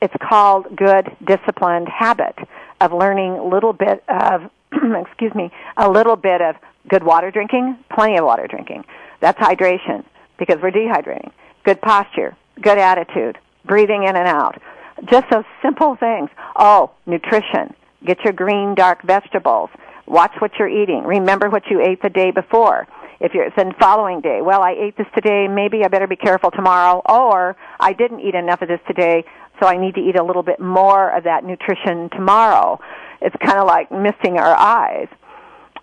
[0.00, 2.36] It's called good disciplined habit
[2.80, 6.56] of learning little bit of, excuse me, a little bit of
[6.88, 8.84] good water drinking, plenty of water drinking.
[9.20, 10.04] That's hydration
[10.38, 11.32] because we're dehydrating.
[11.64, 14.60] Good posture, good attitude, breathing in and out.
[15.06, 16.30] Just those simple things.
[16.56, 17.74] Oh, nutrition.
[18.04, 19.70] Get your green, dark vegetables.
[20.06, 21.04] Watch what you're eating.
[21.04, 22.86] Remember what you ate the day before
[23.24, 23.48] if you're
[23.80, 27.94] following day, well, I ate this today, maybe I better be careful tomorrow, or I
[27.94, 29.24] didn't eat enough of this today,
[29.58, 32.78] so I need to eat a little bit more of that nutrition tomorrow.
[33.22, 35.08] It's kind of like missing our eyes.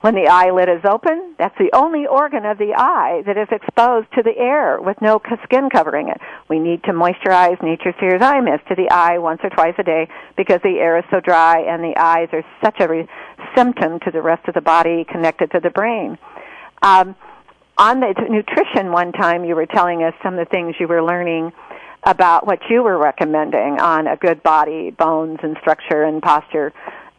[0.02, 4.08] When the eyelid is open, that's the only organ of the eye that is exposed
[4.14, 6.18] to the air with no skin covering it.
[6.48, 9.84] We need to moisturize Nature's Tears Eye Mist to the eye once or twice a
[9.84, 13.08] day because the air is so dry and the eyes are such a re-
[13.56, 16.20] symptom to the rest of the body connected to the brain.
[16.84, 17.16] Um,
[17.82, 21.02] on the nutrition one time you were telling us some of the things you were
[21.02, 21.52] learning
[22.04, 26.72] about what you were recommending on a good body, bones and structure and posture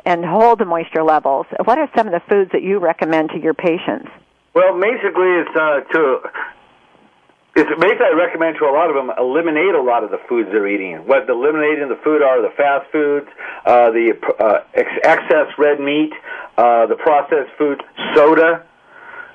[0.04, 1.46] and hold the moisture levels.
[1.64, 4.08] What are some of the foods that you recommend to your patients?
[4.54, 6.30] Well, basically it's uh, to
[7.56, 10.48] it's basically I recommend to a lot of them eliminate a lot of the foods
[10.52, 11.08] they're eating.
[11.08, 13.26] What the eliminating the food are the fast foods,
[13.66, 16.12] uh, the uh, ex- excess red meat,
[16.56, 17.82] uh, the processed food,
[18.14, 18.64] soda,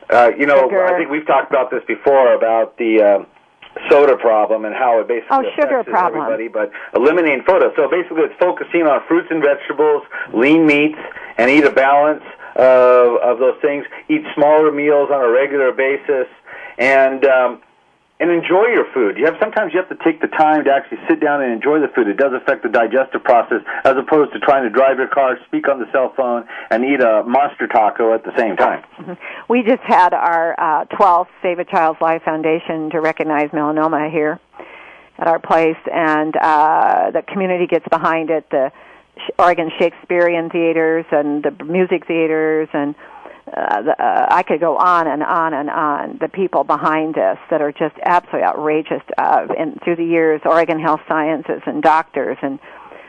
[0.10, 0.86] uh, you know, sugar.
[0.86, 3.26] I think we've talked about this before about the uh,
[3.89, 6.24] soda problem and how it basically oh, sugar affects problem.
[6.24, 6.47] everybody.
[6.47, 7.72] But eliminating soda.
[7.76, 10.03] So basically, it's focusing on fruits and vegetables,
[10.34, 10.99] lean meats,
[11.38, 12.24] and eat a balance
[12.55, 13.86] of, of those things.
[14.10, 16.28] Eat smaller meals on a regular basis,
[16.78, 17.62] and um,
[18.20, 19.18] and enjoy your food.
[19.18, 21.80] You have sometimes you have to take the time to actually sit down and enjoy
[21.80, 22.07] the food.
[22.07, 25.70] It does affect the digestive process as opposed to trying to drive your car, speak
[25.70, 28.84] on the cell phone, and eat a monster taco at the same time.
[29.49, 34.39] We just had our uh, 12th Save a Child's Life Foundation to recognize melanoma here
[35.20, 38.49] at our place, and uh, the community gets behind it.
[38.49, 38.72] The
[39.39, 42.95] Oregon Shakespearean theaters and the music theaters and
[43.48, 46.18] uh, the, uh, I could go on and on and on.
[46.20, 49.02] The people behind this that are just absolutely outrageous.
[49.18, 52.60] Uh, and through the years, Oregon Health Sciences and doctors, and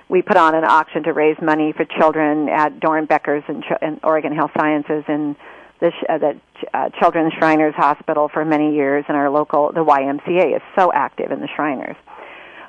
[0.09, 4.35] we put on an auction to raise money for children at Doernbecher's and, and Oregon
[4.35, 5.35] Health Sciences and
[5.81, 6.41] the, uh, the
[6.73, 9.05] uh, Children's Shriners Hospital for many years.
[9.09, 11.97] And our local, the YMCA, is so active in the Shriners.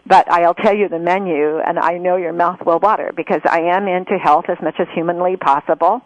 [0.06, 3.62] But I'll tell you the menu, and I know your mouth will water because I
[3.62, 6.02] am into health as much as humanly possible.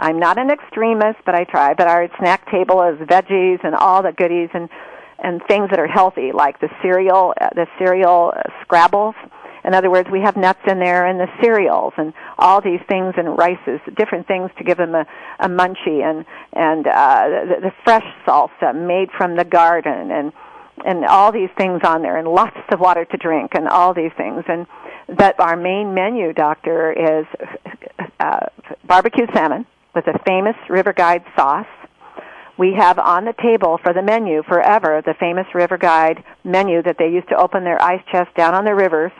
[0.00, 1.74] I'm not an extremist, but I try.
[1.74, 4.68] But our snack table is veggies and all the goodies and
[5.18, 8.32] and things that are healthy, like the cereal, uh, the cereal
[8.62, 9.14] scrabbles.
[9.64, 13.14] In other words, we have nuts in there and the cereals and all these things
[13.16, 15.06] and rices, different things to give them a,
[15.40, 20.32] a munchie and and uh, the, the fresh salsa made from the garden and
[20.84, 24.12] and all these things on there and lots of water to drink and all these
[24.16, 24.66] things and
[25.08, 27.26] that our main menu doctor is
[28.20, 28.46] uh,
[28.84, 29.64] barbecue salmon
[29.94, 31.66] with a famous river guide sauce
[32.56, 36.96] we have on the table for the menu forever the famous river guide menu that
[36.98, 39.12] they used to open their ice chest down on the rivers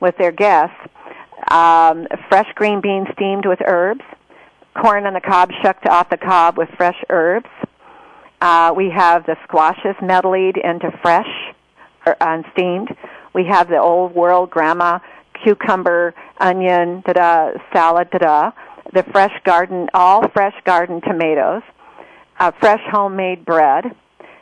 [0.00, 0.76] with their guests
[1.50, 4.02] um, fresh green beans steamed with herbs
[4.80, 7.48] corn on the cob shucked off the cob with fresh herbs
[8.40, 11.28] uh, we have the squashes medleyed into fresh
[12.06, 12.88] or uh, steamed.
[13.34, 15.00] We have the old world grandma
[15.44, 18.52] cucumber, onion, da-da, salad, da-da.
[18.92, 21.62] The fresh garden, all fresh garden tomatoes,
[22.38, 23.84] uh, fresh homemade bread,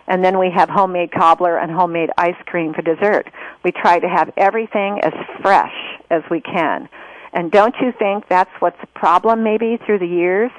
[0.06, 3.28] and then we have homemade cobbler and homemade ice cream for dessert.
[3.64, 5.74] We try to have everything as fresh
[6.10, 6.88] as we can.
[7.32, 10.50] And don't you think that's what's the problem maybe through the years?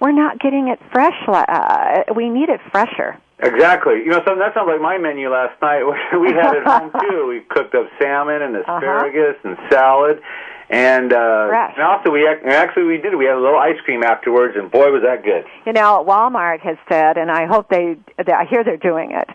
[0.00, 1.16] We're not getting it fresh.
[1.28, 3.18] Uh, we need it fresher.
[3.42, 4.00] Exactly.
[4.04, 5.82] You know, so that sounds like my menu last night.
[6.20, 7.26] we had at home too.
[7.28, 10.20] We cooked up salmon and asparagus and salad,
[10.68, 11.74] and uh, Fresh.
[11.76, 13.14] and also we ac- actually we did.
[13.14, 15.44] We had a little ice cream afterwards, and boy, was that good.
[15.66, 19.28] You know, Walmart has said, and I hope they, they I hear they're doing it,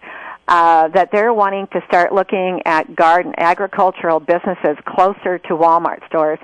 [0.47, 6.39] uh, that they're wanting to start looking at garden agricultural businesses closer to Walmart stores,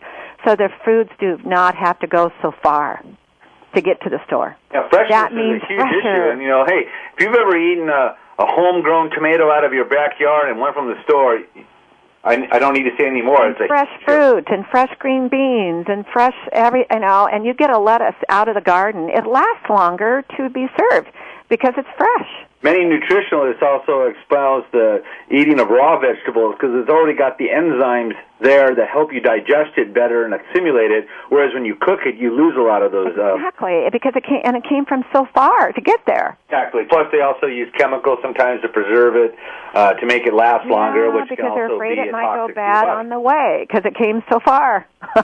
[0.45, 3.03] so their foods do not have to go so far
[3.76, 4.55] to get to the store.
[4.74, 5.99] Yeah, freshness That is means a huge fresher.
[5.99, 6.32] issue.
[6.34, 9.86] And you know, hey, if you've ever eaten a, a homegrown tomato out of your
[9.86, 11.39] backyard and one from the store,
[12.24, 13.49] I, I don't need to say any more.
[13.49, 17.53] It's a fresh fruit and fresh green beans and fresh every you know and you
[17.53, 21.07] get a lettuce out of the garden it lasts longer to be served
[21.49, 22.30] because it's fresh
[22.63, 28.13] Many nutritionalists also espouse the eating of raw vegetables because it's already got the enzymes
[28.42, 31.08] there that help you digest it better and assimilate it.
[31.30, 33.14] Whereas when you cook it, you lose a lot of those.
[33.18, 36.84] Uh, exactly because it came and it came from so far to get there exactly.
[36.89, 39.36] Plus, they also use chemicals sometimes to preserve it
[39.74, 42.56] uh, to make it last longer, yeah, which because they're afraid it might go toxic
[42.56, 44.88] to your bad on the way because it came so far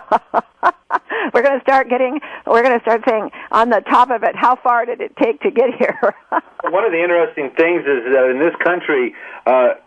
[1.33, 4.35] we're going to start getting we're going to start saying on the top of it
[4.35, 6.15] how far did it take to get here
[6.63, 9.15] One of the interesting things is that in this country,
[9.45, 9.79] uh,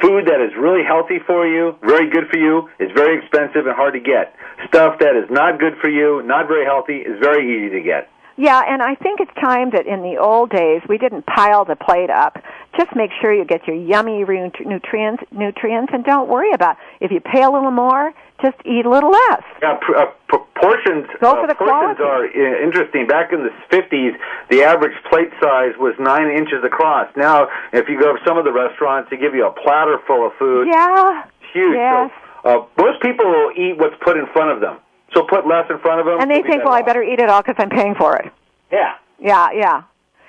[0.00, 3.74] food that is really healthy for you, very good for you, is very expensive and
[3.74, 4.34] hard to get.
[4.68, 8.10] Stuff that is not good for you, not very healthy, is very easy to get.
[8.36, 11.76] Yeah, and I think it's time that in the old days we didn't pile the
[11.76, 12.42] plate up.
[12.76, 17.20] Just make sure you get your yummy nutrients, nutrients, and don't worry about if you
[17.20, 18.12] pay a little more.
[18.42, 19.42] Just eat a little less.
[19.62, 21.06] Yeah, pr- uh, proportions.
[21.20, 22.02] Go uh, for the portions quality.
[22.02, 23.06] are uh, interesting.
[23.06, 24.18] Back in the 50s,
[24.50, 27.06] the average plate size was nine inches across.
[27.16, 30.26] Now, if you go to some of the restaurants, they give you a platter full
[30.26, 30.66] of food.
[30.66, 31.24] Yeah.
[31.52, 31.76] Huge.
[31.76, 32.10] Yes.
[32.10, 34.78] So, uh, most people will eat what's put in front of them.
[35.14, 36.20] So put less in front of them.
[36.20, 38.32] And they think, well, I better eat it all because I'm paying for it.
[38.72, 39.82] Yeah, Yeah, yeah.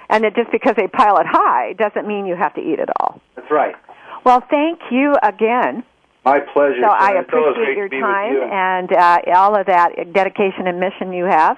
[0.10, 2.90] And it, just because they pile it high doesn't mean you have to eat it
[3.00, 3.20] all.
[3.36, 3.76] that's right.
[4.24, 5.84] Well, thank you again.
[6.26, 6.82] My pleasure.
[6.82, 7.24] So I Sharon.
[7.24, 8.44] It's always appreciate your time you.
[8.44, 11.58] and uh, all of that dedication and mission you have.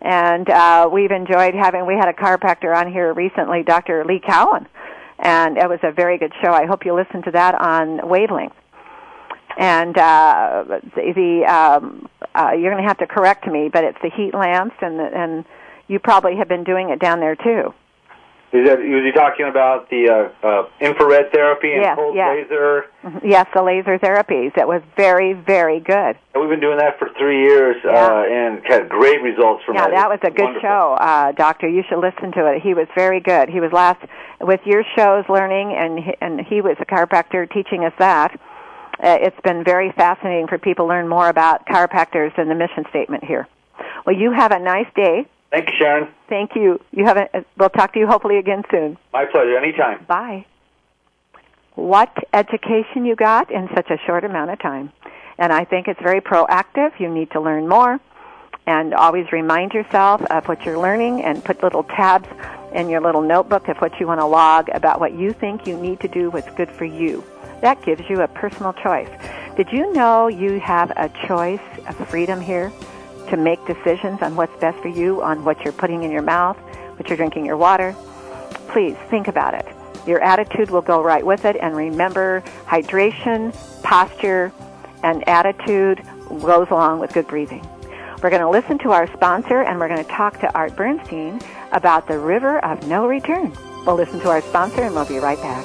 [0.00, 1.86] And uh, we've enjoyed having.
[1.86, 4.04] We had a chiropractor on here recently, Dr.
[4.04, 4.66] Lee Cowan,
[5.18, 6.52] and it was a very good show.
[6.52, 8.54] I hope you listen to that on Wavelength.
[9.56, 10.64] And uh,
[10.94, 12.08] the, the um,
[12.38, 15.04] uh, you're going to have to correct me, but it's the heat lamps, and the,
[15.04, 15.44] and
[15.88, 17.74] you probably have been doing it down there too.
[18.50, 22.34] Is that was he talking about the uh, uh, infrared therapy and Yes, cold yes.
[22.48, 22.86] laser?
[23.04, 23.20] Mhm.
[23.22, 24.54] Yes, the laser therapies.
[24.54, 26.16] That was very, very good.
[26.32, 27.90] And we've been doing that for three years Yeah.
[27.92, 29.94] uh, and had great results from Yeah, that.
[29.96, 30.66] that was a good wonderful.
[30.66, 31.68] show, uh, Doctor.
[31.68, 32.62] You should listen to it.
[32.62, 33.50] He was very good.
[33.50, 34.00] He was last
[34.40, 38.40] with your shows learning, and he, and he was a chiropractor teaching us that.
[39.02, 42.84] Uh, it's been very fascinating for people to learn more about chiropractors and the mission
[42.90, 43.46] statement here.
[44.04, 45.26] Well, you have a nice day.
[45.50, 46.08] Thank you, Sharon.
[46.28, 46.80] Thank you.
[46.90, 48.98] You have a, we'll talk to you hopefully again soon.
[49.12, 49.56] My pleasure.
[49.56, 50.04] Anytime.
[50.06, 50.46] Bye.
[51.74, 54.92] What education you got in such a short amount of time.
[55.38, 56.98] And I think it's very proactive.
[56.98, 58.00] You need to learn more
[58.66, 62.28] and always remind yourself of what you're learning and put little tabs
[62.74, 65.78] in your little notebook of what you want to log about what you think you
[65.78, 67.24] need to do what's good for you.
[67.60, 69.10] That gives you a personal choice.
[69.56, 72.72] Did you know you have a choice of freedom here
[73.30, 76.56] to make decisions on what's best for you, on what you're putting in your mouth,
[76.96, 77.94] what you're drinking your water?
[78.68, 79.66] Please think about it.
[80.06, 83.52] Your attitude will go right with it and remember hydration,
[83.82, 84.52] posture,
[85.02, 87.66] and attitude goes along with good breathing.
[88.22, 91.40] We're going to listen to our sponsor and we're going to talk to Art Bernstein
[91.72, 93.52] about the river of no return.
[93.86, 95.64] We'll listen to our sponsor and we'll be right back.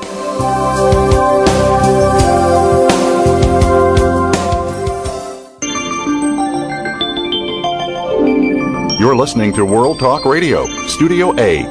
[9.00, 11.64] You're listening to World Talk Radio, Studio A.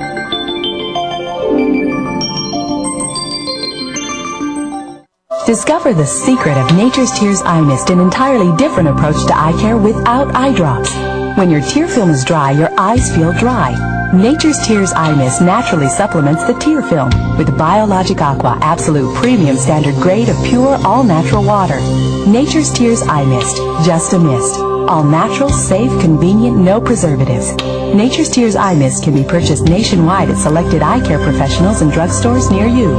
[5.47, 9.77] Discover the secret of Nature's Tears Eye Mist, an entirely different approach to eye care
[9.77, 10.95] without eye drops.
[11.37, 13.92] When your tear film is dry, your eyes feel dry.
[14.13, 17.09] Nature's Tears Eye Mist naturally supplements the tear film
[17.39, 21.81] with Biologic Aqua Absolute Premium Standard Grade of pure, all-natural water.
[22.29, 23.57] Nature's Tears Eye Mist,
[23.87, 24.57] just a mist.
[24.61, 27.55] All natural, safe, convenient, no preservatives.
[27.95, 32.51] Nature's Tears Eye Mist can be purchased nationwide at selected eye care professionals and drugstores
[32.51, 32.91] near you.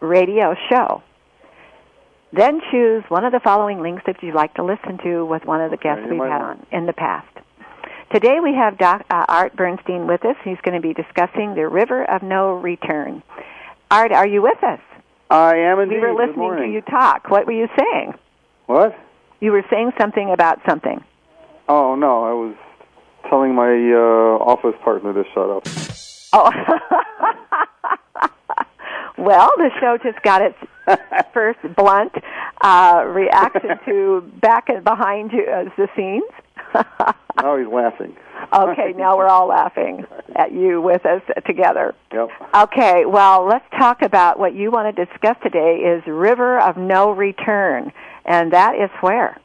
[0.00, 1.02] Radio Show.
[2.32, 5.60] Then choose one of the following links that you'd like to listen to with one
[5.60, 7.28] of the guests we've had on in the past.
[8.12, 10.36] Today we have Doc, uh, Art Bernstein with us.
[10.44, 13.22] He's going to be discussing the River of No Return.
[13.90, 14.80] Art, are you with us?
[15.30, 15.96] I am indeed.
[15.96, 17.28] We were listening to you talk.
[17.30, 18.14] What were you saying?
[18.66, 18.98] What?
[19.42, 21.02] You were saying something about something.
[21.68, 22.54] Oh no, I was
[23.28, 25.66] telling my uh, office partner to shut up.
[26.32, 26.48] Oh.
[29.18, 30.58] well, the show just got its
[31.34, 32.12] first blunt
[32.60, 36.30] uh, reaction to back and behind you as the scenes.
[37.42, 38.14] Now he's laughing.
[38.52, 41.96] okay, now we're all laughing at you with us together.
[42.12, 42.28] Yep.
[42.54, 47.10] Okay, well, let's talk about what you want to discuss today is River of No
[47.10, 47.92] Return,
[48.24, 49.38] and that is where?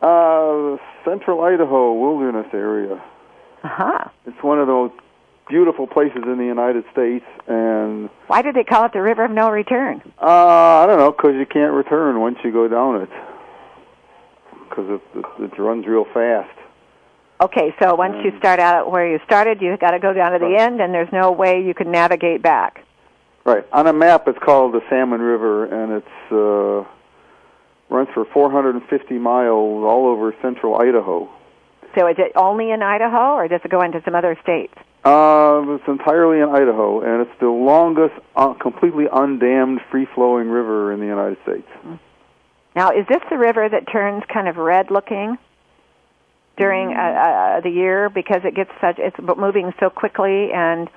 [0.00, 3.02] Uh, central Idaho wilderness area.
[3.64, 4.08] Uh-huh.
[4.26, 4.90] It's one of those
[5.48, 9.30] beautiful places in the United States, and Why did they call it the River of
[9.30, 10.00] No Return?
[10.22, 13.10] uh, I don't know because you can't return once you go down it
[14.68, 16.50] because it, it, it runs real fast.
[17.40, 20.38] Okay, so once you start out where you started, you got to go down to
[20.38, 20.60] the Right.
[20.60, 22.84] end, and there's no way you can navigate back.
[23.44, 23.64] Right.
[23.72, 26.84] On a map, it's called the Salmon River, and it's uh,
[27.90, 31.28] runs for 450 miles all over central Idaho.
[31.96, 34.74] So is it only in Idaho, or does it go into some other states?
[35.04, 41.00] Uh, it's entirely in Idaho, and it's the longest, uh, completely undammed, free-flowing river in
[41.00, 41.68] the United States.
[42.76, 45.38] Now, is this the river that turns kind of red-looking
[46.58, 50.90] during uh, uh, the year because it gets such it's moving so quickly and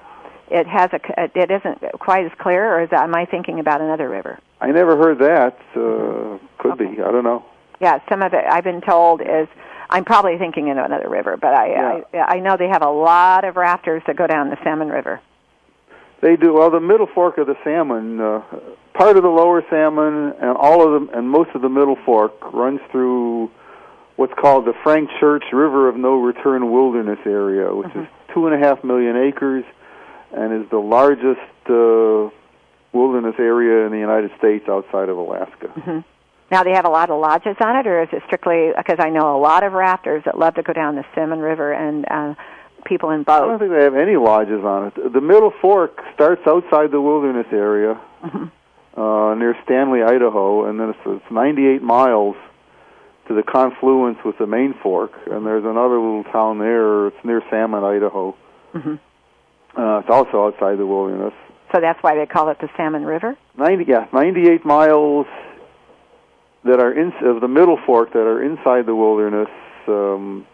[0.52, 1.00] it has a
[1.36, 4.40] it isn't quite as clear, or is that, am I thinking about another river?
[4.60, 5.58] I never heard that.
[5.76, 7.02] Uh, could be.
[7.02, 7.46] I don't know.
[7.80, 9.48] Yeah, some of it I've been told is
[9.90, 13.46] I'm probably thinking of another river, but I I, I know they have a lot
[13.46, 15.22] of rafters that go down the Salmon River.
[16.22, 16.54] They do.
[16.54, 18.42] Well, the middle fork of the salmon, uh,
[18.94, 22.54] part of the lower salmon, and all of them, and most of the middle fork
[22.54, 23.50] runs through
[24.18, 28.56] what's called the Frank Church River of No Return Wilderness Area, which is two and
[28.56, 29.64] a half million acres,
[30.34, 32.30] and is the largest uh,
[32.94, 36.04] wilderness area in the United States outside of Alaska.
[36.52, 39.10] Now they have a lot of lodges on it, or is it strictly because I
[39.10, 42.36] know a lot of rafters that love to go down the Salmon River and uh,
[42.86, 43.44] people in boats?
[43.44, 45.14] I don't think they have any lodges on it.
[45.14, 48.00] The middle fork starts outside the wilderness area
[48.98, 52.36] uh, near Stanley, Idaho, and then it's, it's 98 miles
[53.30, 55.14] to the confluence with the main fork.
[55.28, 57.08] And there's another little town there.
[57.08, 58.36] It's near Salmon, Idaho.
[58.74, 58.96] hmm
[59.78, 61.34] Uh, it's also outside the wilderness.
[61.74, 63.38] So that's why they call it the Salmon River.
[63.58, 65.26] 90, yeah, 98 miles
[66.66, 69.48] that are in, of the Middle Fork that are inside the wilderness
[69.88, 70.46] um,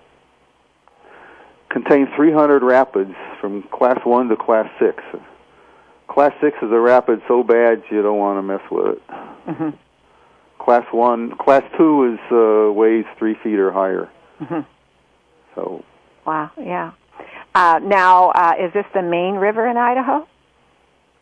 [1.70, 5.04] contain 300 rapids from Class 1 to Class 6.
[6.08, 9.02] Class 6 is a rapid so bad you don't want to mess with it.
[9.46, 9.70] hmm
[10.60, 14.10] Class 1, Class 2 is uh, weighs 3 feet or higher.
[14.40, 14.62] hmm
[15.56, 15.84] So
[16.26, 16.52] Wow.
[16.58, 16.92] Yeah.
[17.58, 20.28] Uh, now, uh, is this the main river in Idaho,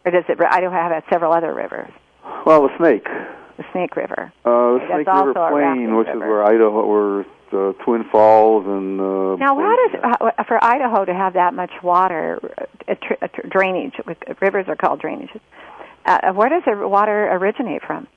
[0.04, 0.38] or does it?
[0.42, 1.90] Idaho have several other rivers?
[2.46, 3.06] Well, the Snake.
[3.06, 4.34] The Snake River.
[4.44, 7.26] Uh, the Snake River Plain, which is where Idaho, where
[7.70, 9.00] uh, Twin Falls and.
[9.00, 12.38] Uh, Now, how does uh, for Idaho to have that much water
[12.86, 13.94] uh, tr- uh, tr- drainage?
[14.42, 15.40] Rivers are called drainages.
[16.06, 18.08] Uh, where does the water originate from?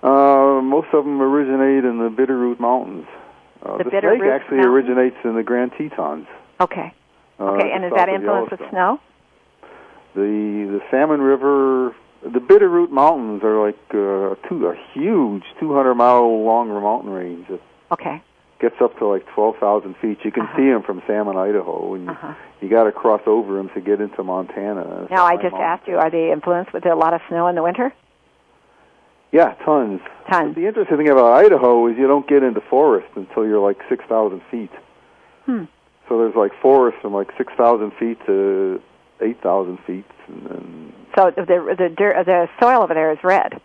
[0.00, 3.06] Uh, most of them originate in the Bitterroot Mountains.
[3.64, 4.74] Uh, The the Bitterroot snake actually Mountains?
[4.88, 6.28] originates in the Grand Tetons.
[6.60, 6.94] Okay.
[7.38, 8.98] Uh, Okay, and is that of influenced with snow?
[10.14, 16.42] The the Salmon River, the Bitterroot Mountains are like uh, two, a huge 200 mile
[16.44, 17.46] long mountain range.
[17.50, 17.60] It
[17.92, 18.22] Okay.
[18.58, 20.18] gets up to like 12,000 feet.
[20.24, 20.56] You can Uh-huh.
[20.56, 22.32] see them from Salmon, Idaho, and you, Uh-huh.
[22.62, 25.02] you got to cross over them to get into Montana.
[25.02, 25.60] It's Now, I just mountain.
[25.60, 27.92] asked you, are they influenced with a lot of snow in the winter?
[29.32, 30.00] Yeah, tons.
[30.30, 30.54] Tons.
[30.54, 33.76] But the interesting thing about Idaho is you don't get into forest until you're like
[33.90, 34.70] 6,000 feet.
[35.44, 35.64] Hmm.
[36.08, 38.80] So there's like forest from like 6,000 feet to
[39.20, 43.60] 8,000 feet, and then So the the dirt, the soil over there is red.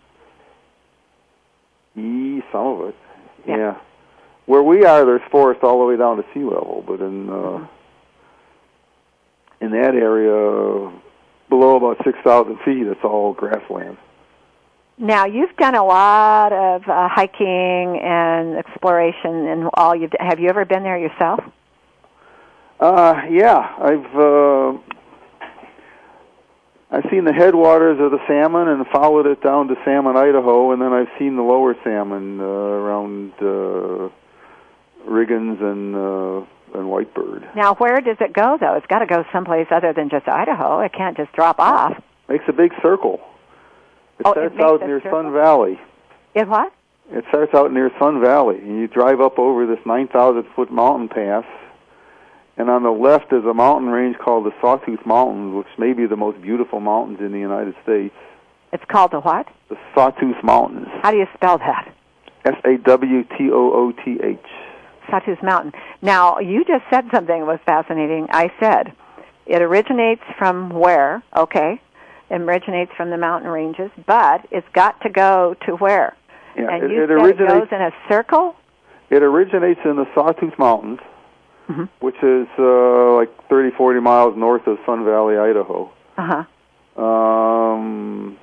[1.95, 2.95] e some of it.
[3.47, 3.57] Yeah.
[3.57, 3.75] Yeah.
[4.45, 7.33] Where we are, there's forest all the way down to sea level, but in uh,
[7.33, 7.65] Mm-hmm.
[9.65, 10.91] in that area
[11.49, 13.97] below about 6,000 feet, it's all grassland.
[14.97, 20.11] Now you've done a lot of uh, hiking and exploration, and all you've.
[20.19, 21.39] Have you ever been there yourself?
[22.82, 24.73] Uh, yeah, I've uh,
[26.89, 30.82] I've seen the headwaters of the salmon and followed it down to Salmon, Idaho, and
[30.82, 34.09] then I've seen the lower salmon uh, around uh,
[35.07, 37.55] Riggins and uh, and Whitebird.
[37.55, 38.73] Now, where does it go though?
[38.75, 40.79] It's got to go someplace other than just Idaho.
[40.79, 42.01] It can't just drop off.
[42.29, 43.19] Makes a big circle.
[44.19, 45.21] It Oh, starts makes out near circle?
[45.23, 45.79] Sun Valley.
[46.34, 46.73] It what?
[47.11, 51.09] It starts out near Sun Valley, and you drive up over this 9,000 foot mountain
[51.09, 51.43] pass.
[52.57, 56.05] And on the left is a mountain range called the Sawtooth Mountains, which may be
[56.05, 58.13] the most beautiful mountains in the United States.
[58.73, 59.47] It's called the what?
[59.69, 60.87] The Sawtooth Mountains.
[61.01, 61.93] How do you spell that?
[62.45, 64.37] S A W T O O T H.
[65.09, 65.73] Sawtooth Mountain.
[66.01, 68.27] Now, you just said something that was fascinating.
[68.31, 68.93] I said
[69.45, 71.23] it originates from where?
[71.35, 71.81] Okay.
[72.29, 76.15] It originates from the mountain ranges, but it's got to go to where?
[76.55, 77.53] Yeah, and it, you it said it originates.
[77.53, 78.55] goes in a circle?
[79.09, 80.99] It originates in the Sawtooth Mountains,
[81.72, 81.89] Mhm.
[81.99, 85.89] which is uh, like 30, 40 miles north of Sun Valley, Idaho.
[86.17, 86.43] Uh
[86.97, 87.01] huh.
[87.01, 88.38] Um,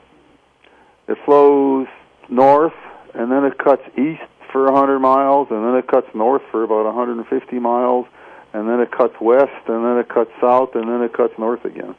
[1.06, 1.86] it flows
[2.28, 2.72] north,
[3.14, 4.22] and then it cuts east
[4.52, 8.06] for 100 miles, and then it cuts north for about 150 miles,
[8.52, 11.64] and then it cuts west, and then it cuts south, and then it cuts north
[11.64, 11.94] again.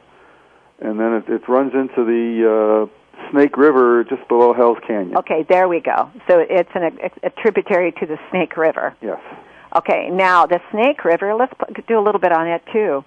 [0.80, 5.16] And then it, it runs into the uh, Snake River just below Hell's Canyon.
[5.18, 6.10] Okay, there we go.
[6.26, 8.96] So it's an, a, a tributary to the Snake River.
[9.00, 9.20] Yes.
[9.76, 11.34] Okay, now the Snake River.
[11.34, 13.04] Let's p- do a little bit on it too.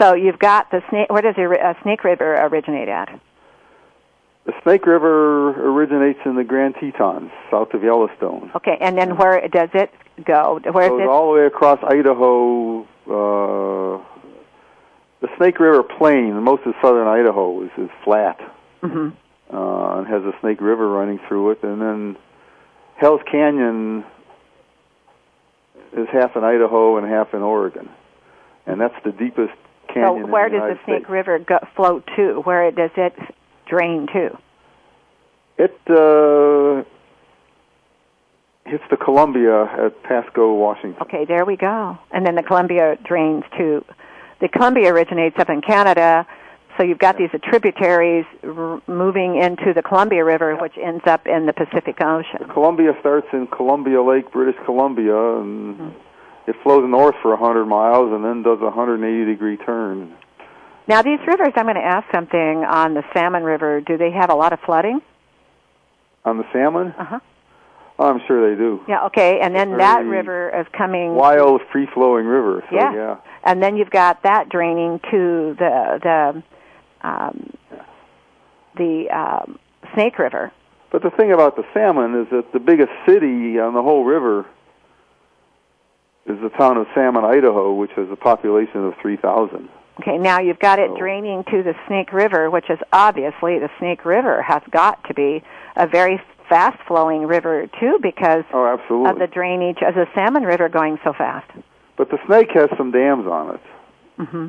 [0.00, 1.10] So you've got the snake.
[1.10, 3.20] Where does the uh, Snake River originate at?
[4.44, 8.50] The Snake River originates in the Grand Tetons, south of Yellowstone.
[8.54, 9.90] Okay, and then where does it
[10.24, 10.60] go?
[10.70, 11.08] Where goes is it?
[11.08, 12.82] all the way across Idaho.
[13.06, 14.04] Uh,
[15.22, 18.38] the Snake River Plain, most of southern Idaho, is, is flat
[18.82, 19.08] hmm
[19.50, 21.62] uh, and has a Snake River running through it.
[21.62, 22.16] And then
[22.96, 24.04] Hell's Canyon
[25.96, 27.88] is half in Idaho and half in Oregon,
[28.66, 29.52] and that's the deepest
[29.92, 30.26] canyon.
[30.26, 31.10] So where the does the Snake States.
[31.10, 32.40] River go, flow to?
[32.44, 33.14] Where does it
[33.68, 34.38] drain to?
[35.56, 36.82] It uh,
[38.68, 41.00] hits the Columbia at Pasco, Washington.
[41.02, 41.96] Okay, there we go.
[42.10, 43.84] And then the Columbia drains to.
[44.40, 46.26] The Columbia originates up in Canada,
[46.76, 51.46] so you've got these tributaries r- moving into the Columbia River, which ends up in
[51.46, 52.48] the Pacific Ocean.
[52.52, 56.50] Columbia starts in Columbia Lake, British Columbia, and Mm-hmm.
[56.50, 60.14] it flows north for 100 miles and then does a 180 degree turn.
[60.86, 63.80] Now, these rivers, I'm going to ask something on the Salmon River.
[63.80, 65.00] Do they have a lot of flooding?
[66.26, 66.94] On the salmon?
[66.98, 67.20] Uh huh.
[67.98, 68.80] Oh, I'm sure they do.
[68.88, 69.06] Yeah.
[69.06, 69.38] Okay.
[69.40, 71.14] And then that river is coming.
[71.14, 72.64] Wild, free flowing river.
[72.68, 72.92] So, Yeah.
[72.94, 73.16] yeah.
[73.44, 76.42] And then you've got that draining to the the
[77.04, 77.52] um,
[78.76, 79.58] the um,
[79.94, 80.50] Snake River.
[80.90, 84.46] But the thing about the salmon is that the biggest city on the whole river
[86.26, 89.68] is the town of Salmon, Idaho, which has a population of 3,000.
[90.00, 93.70] Okay, now you've got it So- draining to the Snake River, which is obviously the
[93.78, 95.42] Snake River has got to be
[95.76, 99.10] a very fast flowing river too because Oh, absolutely.
[99.10, 101.50] of the drainage of the Salmon River going so fast.
[101.96, 103.60] But the Snake has some dams on it.
[104.26, 104.46] hmm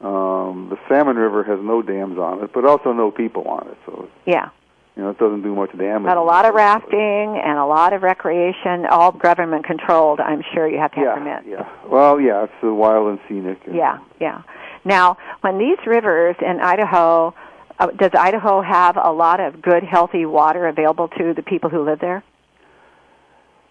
[0.00, 3.78] Um, the Salmon River has no dams on it, but also no people on it,
[3.86, 4.50] so Yeah.
[4.94, 6.04] you know it doesn't do much damage.
[6.06, 10.20] But a lot of rafting and a lot of recreation, all government controlled.
[10.20, 11.46] I'm sure you have to have Yeah, permits.
[11.46, 11.64] yeah.
[11.88, 13.58] Well, yeah, it's the wild and scenic.
[13.66, 14.42] and- Yeah, yeah.
[14.84, 17.32] Now, when these rivers in Idaho,
[17.78, 21.80] uh, does Idaho have a lot of good, healthy water available to the people who
[21.82, 22.22] live there?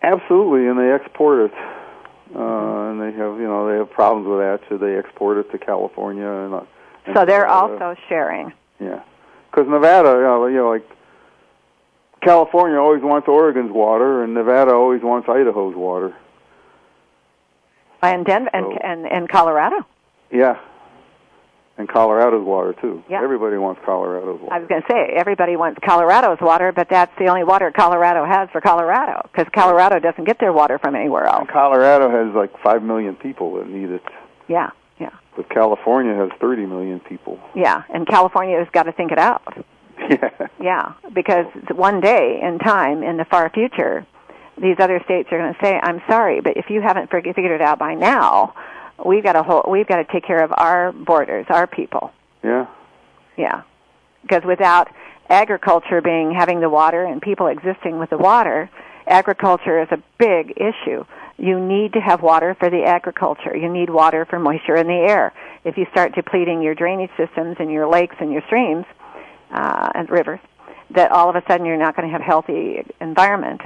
[0.02, 1.54] Absolutely, and they export it.
[2.36, 5.50] Uh, and they have, you know, they have problems with that, so they export it
[5.52, 6.54] to California and.
[6.54, 6.62] Uh,
[7.06, 7.86] and So they're Nevada.
[7.86, 8.52] also sharing.
[8.80, 9.02] Yeah,
[9.52, 10.90] because Nevada, you know, you know, like
[12.22, 16.14] California always wants Oregon's water, and Nevada always wants Idaho's water.
[18.02, 19.86] And Denver and, and and Colorado.
[20.32, 20.60] Yeah,
[21.78, 23.04] and Colorado's water too.
[23.10, 23.22] Yeah.
[23.24, 24.54] Everybody wants Colorado's water.
[24.54, 28.26] I was going to say everybody wants Colorado's water, but that's the only water Colorado
[28.26, 31.42] has for Colorado because Colorado doesn't get their water from anywhere else.
[31.42, 34.04] And Colorado has like five million people that need it,
[34.48, 34.70] Yeah,
[35.00, 37.40] yeah, but California has thirty million people.
[37.56, 37.84] yeah.
[37.94, 39.42] And California has got to think it out.
[40.10, 40.48] yeah.
[40.62, 44.06] Yeah, because one day in time, in the far future,
[44.58, 47.62] these other states are going to say, "I'm sorry, but if you haven't figured it
[47.62, 48.54] out by now,
[49.04, 52.12] we've got to hold, we've got to take care of our borders, our people."
[52.44, 52.68] Yeah.
[53.38, 53.64] Yeah,
[54.22, 54.88] because without
[55.30, 58.70] agriculture being having the water and people existing with the water,
[59.08, 61.04] agriculture is a big issue.
[61.38, 63.56] You need to have water for the agriculture.
[63.56, 65.34] You need water for moisture in the air.
[65.66, 68.86] If you start depleting your drainage systems and your lakes and your streams
[69.52, 70.40] uh, and rivers,
[70.92, 73.62] that all of a sudden you're not going to have healthy environment.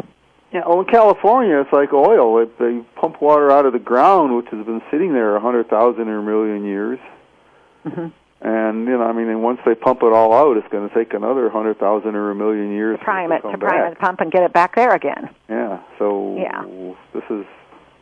[0.52, 2.40] Yeah, well, in California, it's like oil.
[2.42, 5.70] It, they pump water out of the ground, which has been sitting there a hundred
[5.70, 7.00] thousand or a million years.
[7.84, 8.08] hmm
[8.42, 10.96] And you know, I mean, and once they pump it all out, it's going to
[10.96, 13.92] take another hundred thousand or a million years To prime it, to to prime back.
[13.94, 15.30] it, pump and get it back there again.
[15.50, 15.82] Yeah.
[16.00, 16.64] So Yeah.
[17.14, 17.46] this is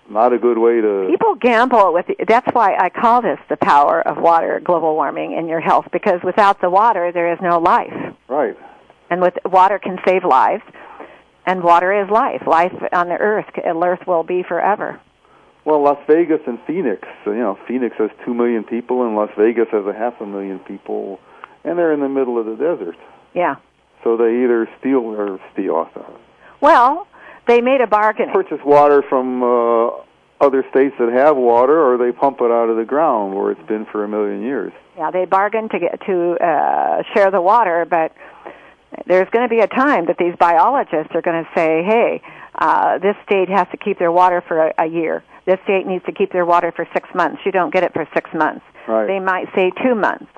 [0.10, 1.08] not a good way to.
[1.10, 5.50] People gamble with that's why I call this the power of water, global warming in
[5.50, 7.92] your health because without the water there is no life.
[8.30, 8.58] Right.
[9.10, 10.64] And with water can save lives
[11.48, 12.46] and water is life.
[12.46, 15.00] Life on the earth, and earth will be forever.
[15.66, 17.08] Well, Las Vegas and Phoenix.
[17.26, 20.60] You know, Phoenix has two million people, and Las Vegas has a half a million
[20.60, 21.20] people,
[21.64, 22.98] and they're in the middle of the desert.
[23.34, 23.56] Yeah.
[24.04, 25.90] So they either steal or steal.
[26.62, 27.08] Well,
[27.48, 28.30] they made a bargain.
[28.32, 29.88] purchase water from uh,
[30.40, 33.68] other states that have water, or they pump it out of the ground where it's
[33.68, 34.74] been for a million years.
[34.98, 38.12] Yeah, they bargained to get to uh, share the water, but
[39.06, 42.22] there's going to be a time that these biologists are going to say, "Hey,
[42.56, 45.24] uh, this state has to keep their water for a, a year.
[45.46, 47.42] This state needs to keep their water for six months.
[47.46, 49.08] You don't get it for six months." Right.
[49.08, 50.32] They might say two months.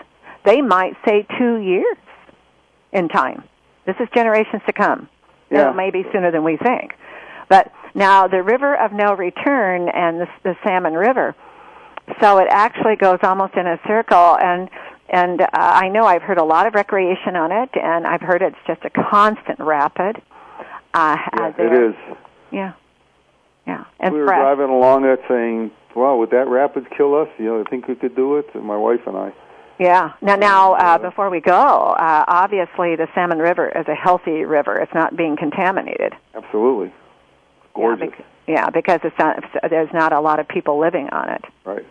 [0.45, 1.97] They might say two years
[2.91, 3.43] in time.
[3.85, 5.07] This is generations to come.
[5.51, 5.71] Yeah.
[5.71, 6.93] It may be sooner than we think.
[7.49, 11.35] But now the river of no return and the, the Salmon River,
[12.21, 14.69] so it actually goes almost in a circle and
[15.11, 18.41] and uh, I know I've heard a lot of recreation on it and I've heard
[18.41, 20.21] it's just a constant rapid.
[20.93, 21.95] Uh, Yeah, uh, it.
[22.51, 22.73] Yeah.
[23.67, 23.83] Yeah.
[23.99, 24.39] And we were fresh.
[24.39, 27.27] driving along that saying, "Wow, would that rapids kill us?
[27.37, 29.31] You know, I think we could do it." And my wife and I.
[29.77, 30.13] Yeah.
[30.21, 34.77] Now, now, uh, before we go, uh, obviously the Salmon River is a healthy river.
[34.77, 36.13] It's not being contaminated.
[36.35, 36.91] Absolutely.
[37.73, 38.09] Gorgeous.
[38.09, 41.45] Yeah, bec- yeah, because it's not, there's not a lot of people living on it.
[41.63, 41.85] Right.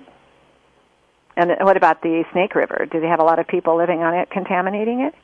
[1.38, 2.86] And what about the Snake River?
[2.90, 5.14] Do they have a lot of people living on it, contaminating it?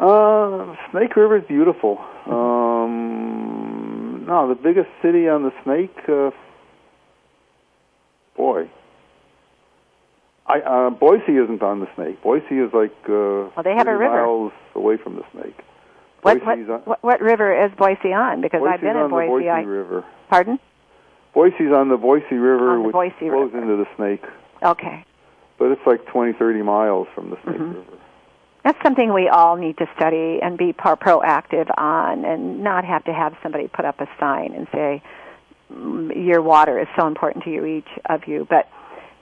[0.00, 1.98] Uh, Snake River is beautiful.
[2.26, 5.94] Um, no, the biggest city on the Snake.
[6.08, 6.30] Uh,
[8.36, 8.70] boy,
[10.46, 12.22] I uh, Boise isn't on the Snake.
[12.22, 14.16] Boise is like uh, Well, they have a river.
[14.22, 15.56] miles away from the Snake.
[16.22, 18.40] What, what, on, what, what river is Boise on?
[18.40, 19.26] Because Boise's I've been in Boise.
[19.26, 20.04] the Boise I, River.
[20.30, 20.58] pardon?
[21.34, 23.62] Boise's on the Boise River, On the which Boise flows River.
[23.62, 24.24] into the Snake.
[24.62, 25.04] Okay.
[25.60, 27.74] But it's like 20, 30 miles from the Snake Mhm.
[27.74, 27.98] River.
[28.64, 33.04] That's something we all need to study and be pro- proactive on and not have
[33.04, 35.02] to have somebody put up a sign and say,
[35.72, 38.46] "Mm, your water is so important to you, each of you.
[38.48, 38.68] But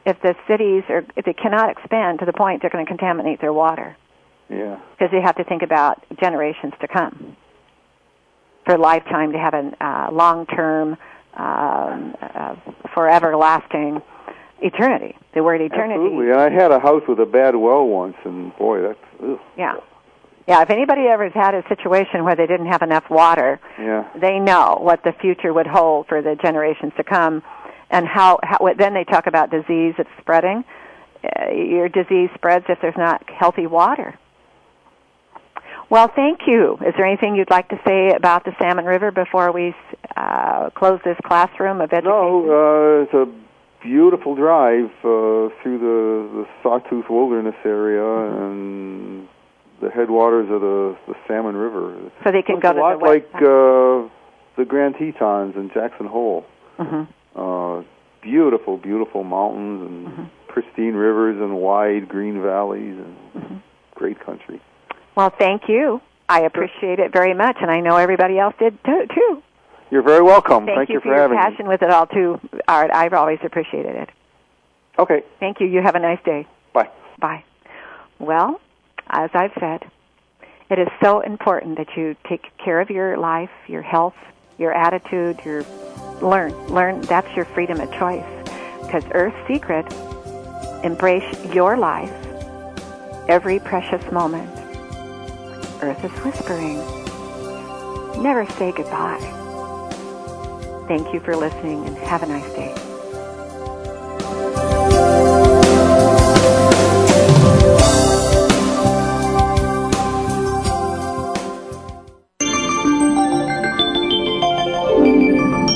[0.06, 3.40] if the cities are, if they cannot expand to the point they're going to contaminate
[3.40, 3.96] their water,
[4.48, 4.76] Yeah.
[4.96, 7.36] because they have to think about generations to come
[8.64, 10.96] for a lifetime to have a uh, long-term,
[11.36, 12.54] um, uh,
[12.94, 14.02] forever lasting
[14.60, 15.16] eternity.
[15.34, 15.94] The word eternity.
[15.94, 16.30] Absolutely.
[16.30, 19.38] And I had a house with a bad well once, and boy, that's ugh.
[19.56, 19.76] Yeah.
[20.46, 24.08] Yeah, if anybody ever has had a situation where they didn't have enough water, yeah.
[24.18, 27.42] they know what the future would hold for the generations to come
[27.90, 30.64] and how, how then they talk about disease that's spreading
[31.24, 34.18] uh, your disease spreads if there's not healthy water.
[35.90, 36.74] Well, thank you.
[36.86, 39.74] Is there anything you'd like to say about the Salmon River before we
[40.16, 42.10] uh, close this classroom of education?
[42.10, 43.26] No, uh, it's a
[43.82, 48.42] beautiful drive uh, through the, the Sawtooth Wilderness area Mm-hmm.
[48.42, 49.28] and
[49.80, 51.96] the headwaters of the, the Salmon River.
[52.24, 54.08] So they can Looks go a to lot the like uh,
[54.56, 56.44] the Grand Tetons and Jackson Hole.
[56.78, 57.04] Mm-hmm.
[57.40, 57.82] Uh,
[58.20, 60.24] beautiful, beautiful mountains and Mm-hmm.
[60.48, 63.56] pristine rivers and wide green valleys and Mm-hmm.
[63.94, 64.60] great country.
[65.14, 66.00] Well, thank you.
[66.28, 69.06] I appreciate it very much, and I know everybody else did too.
[69.14, 69.42] too.
[69.90, 70.66] You're very welcome.
[70.66, 72.90] Thank, Thank, you, for, for your passion with it all too, Art.
[72.92, 74.10] I've always appreciated it.
[74.98, 75.66] Okay, Thank you.
[75.66, 76.46] You have a nice day.
[76.72, 76.90] bye.
[77.20, 77.44] Bye.
[78.18, 78.60] Well,
[79.08, 79.88] as I've said,
[80.70, 84.16] it is so important that you take care of your life, your health,
[84.58, 85.64] your attitude, your
[86.20, 86.52] learn.
[86.66, 88.24] Learn that's your freedom of choice.
[88.82, 89.86] Because Earth's secret,
[90.84, 92.12] embrace your life
[93.28, 94.50] every precious moment.
[95.80, 96.78] Earth is whispering.
[98.20, 99.37] Never say goodbye.
[100.88, 102.74] Thank you for listening and have a nice day.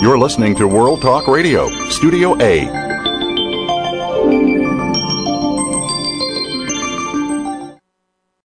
[0.01, 2.92] You're listening to World Talk Radio, Studio A.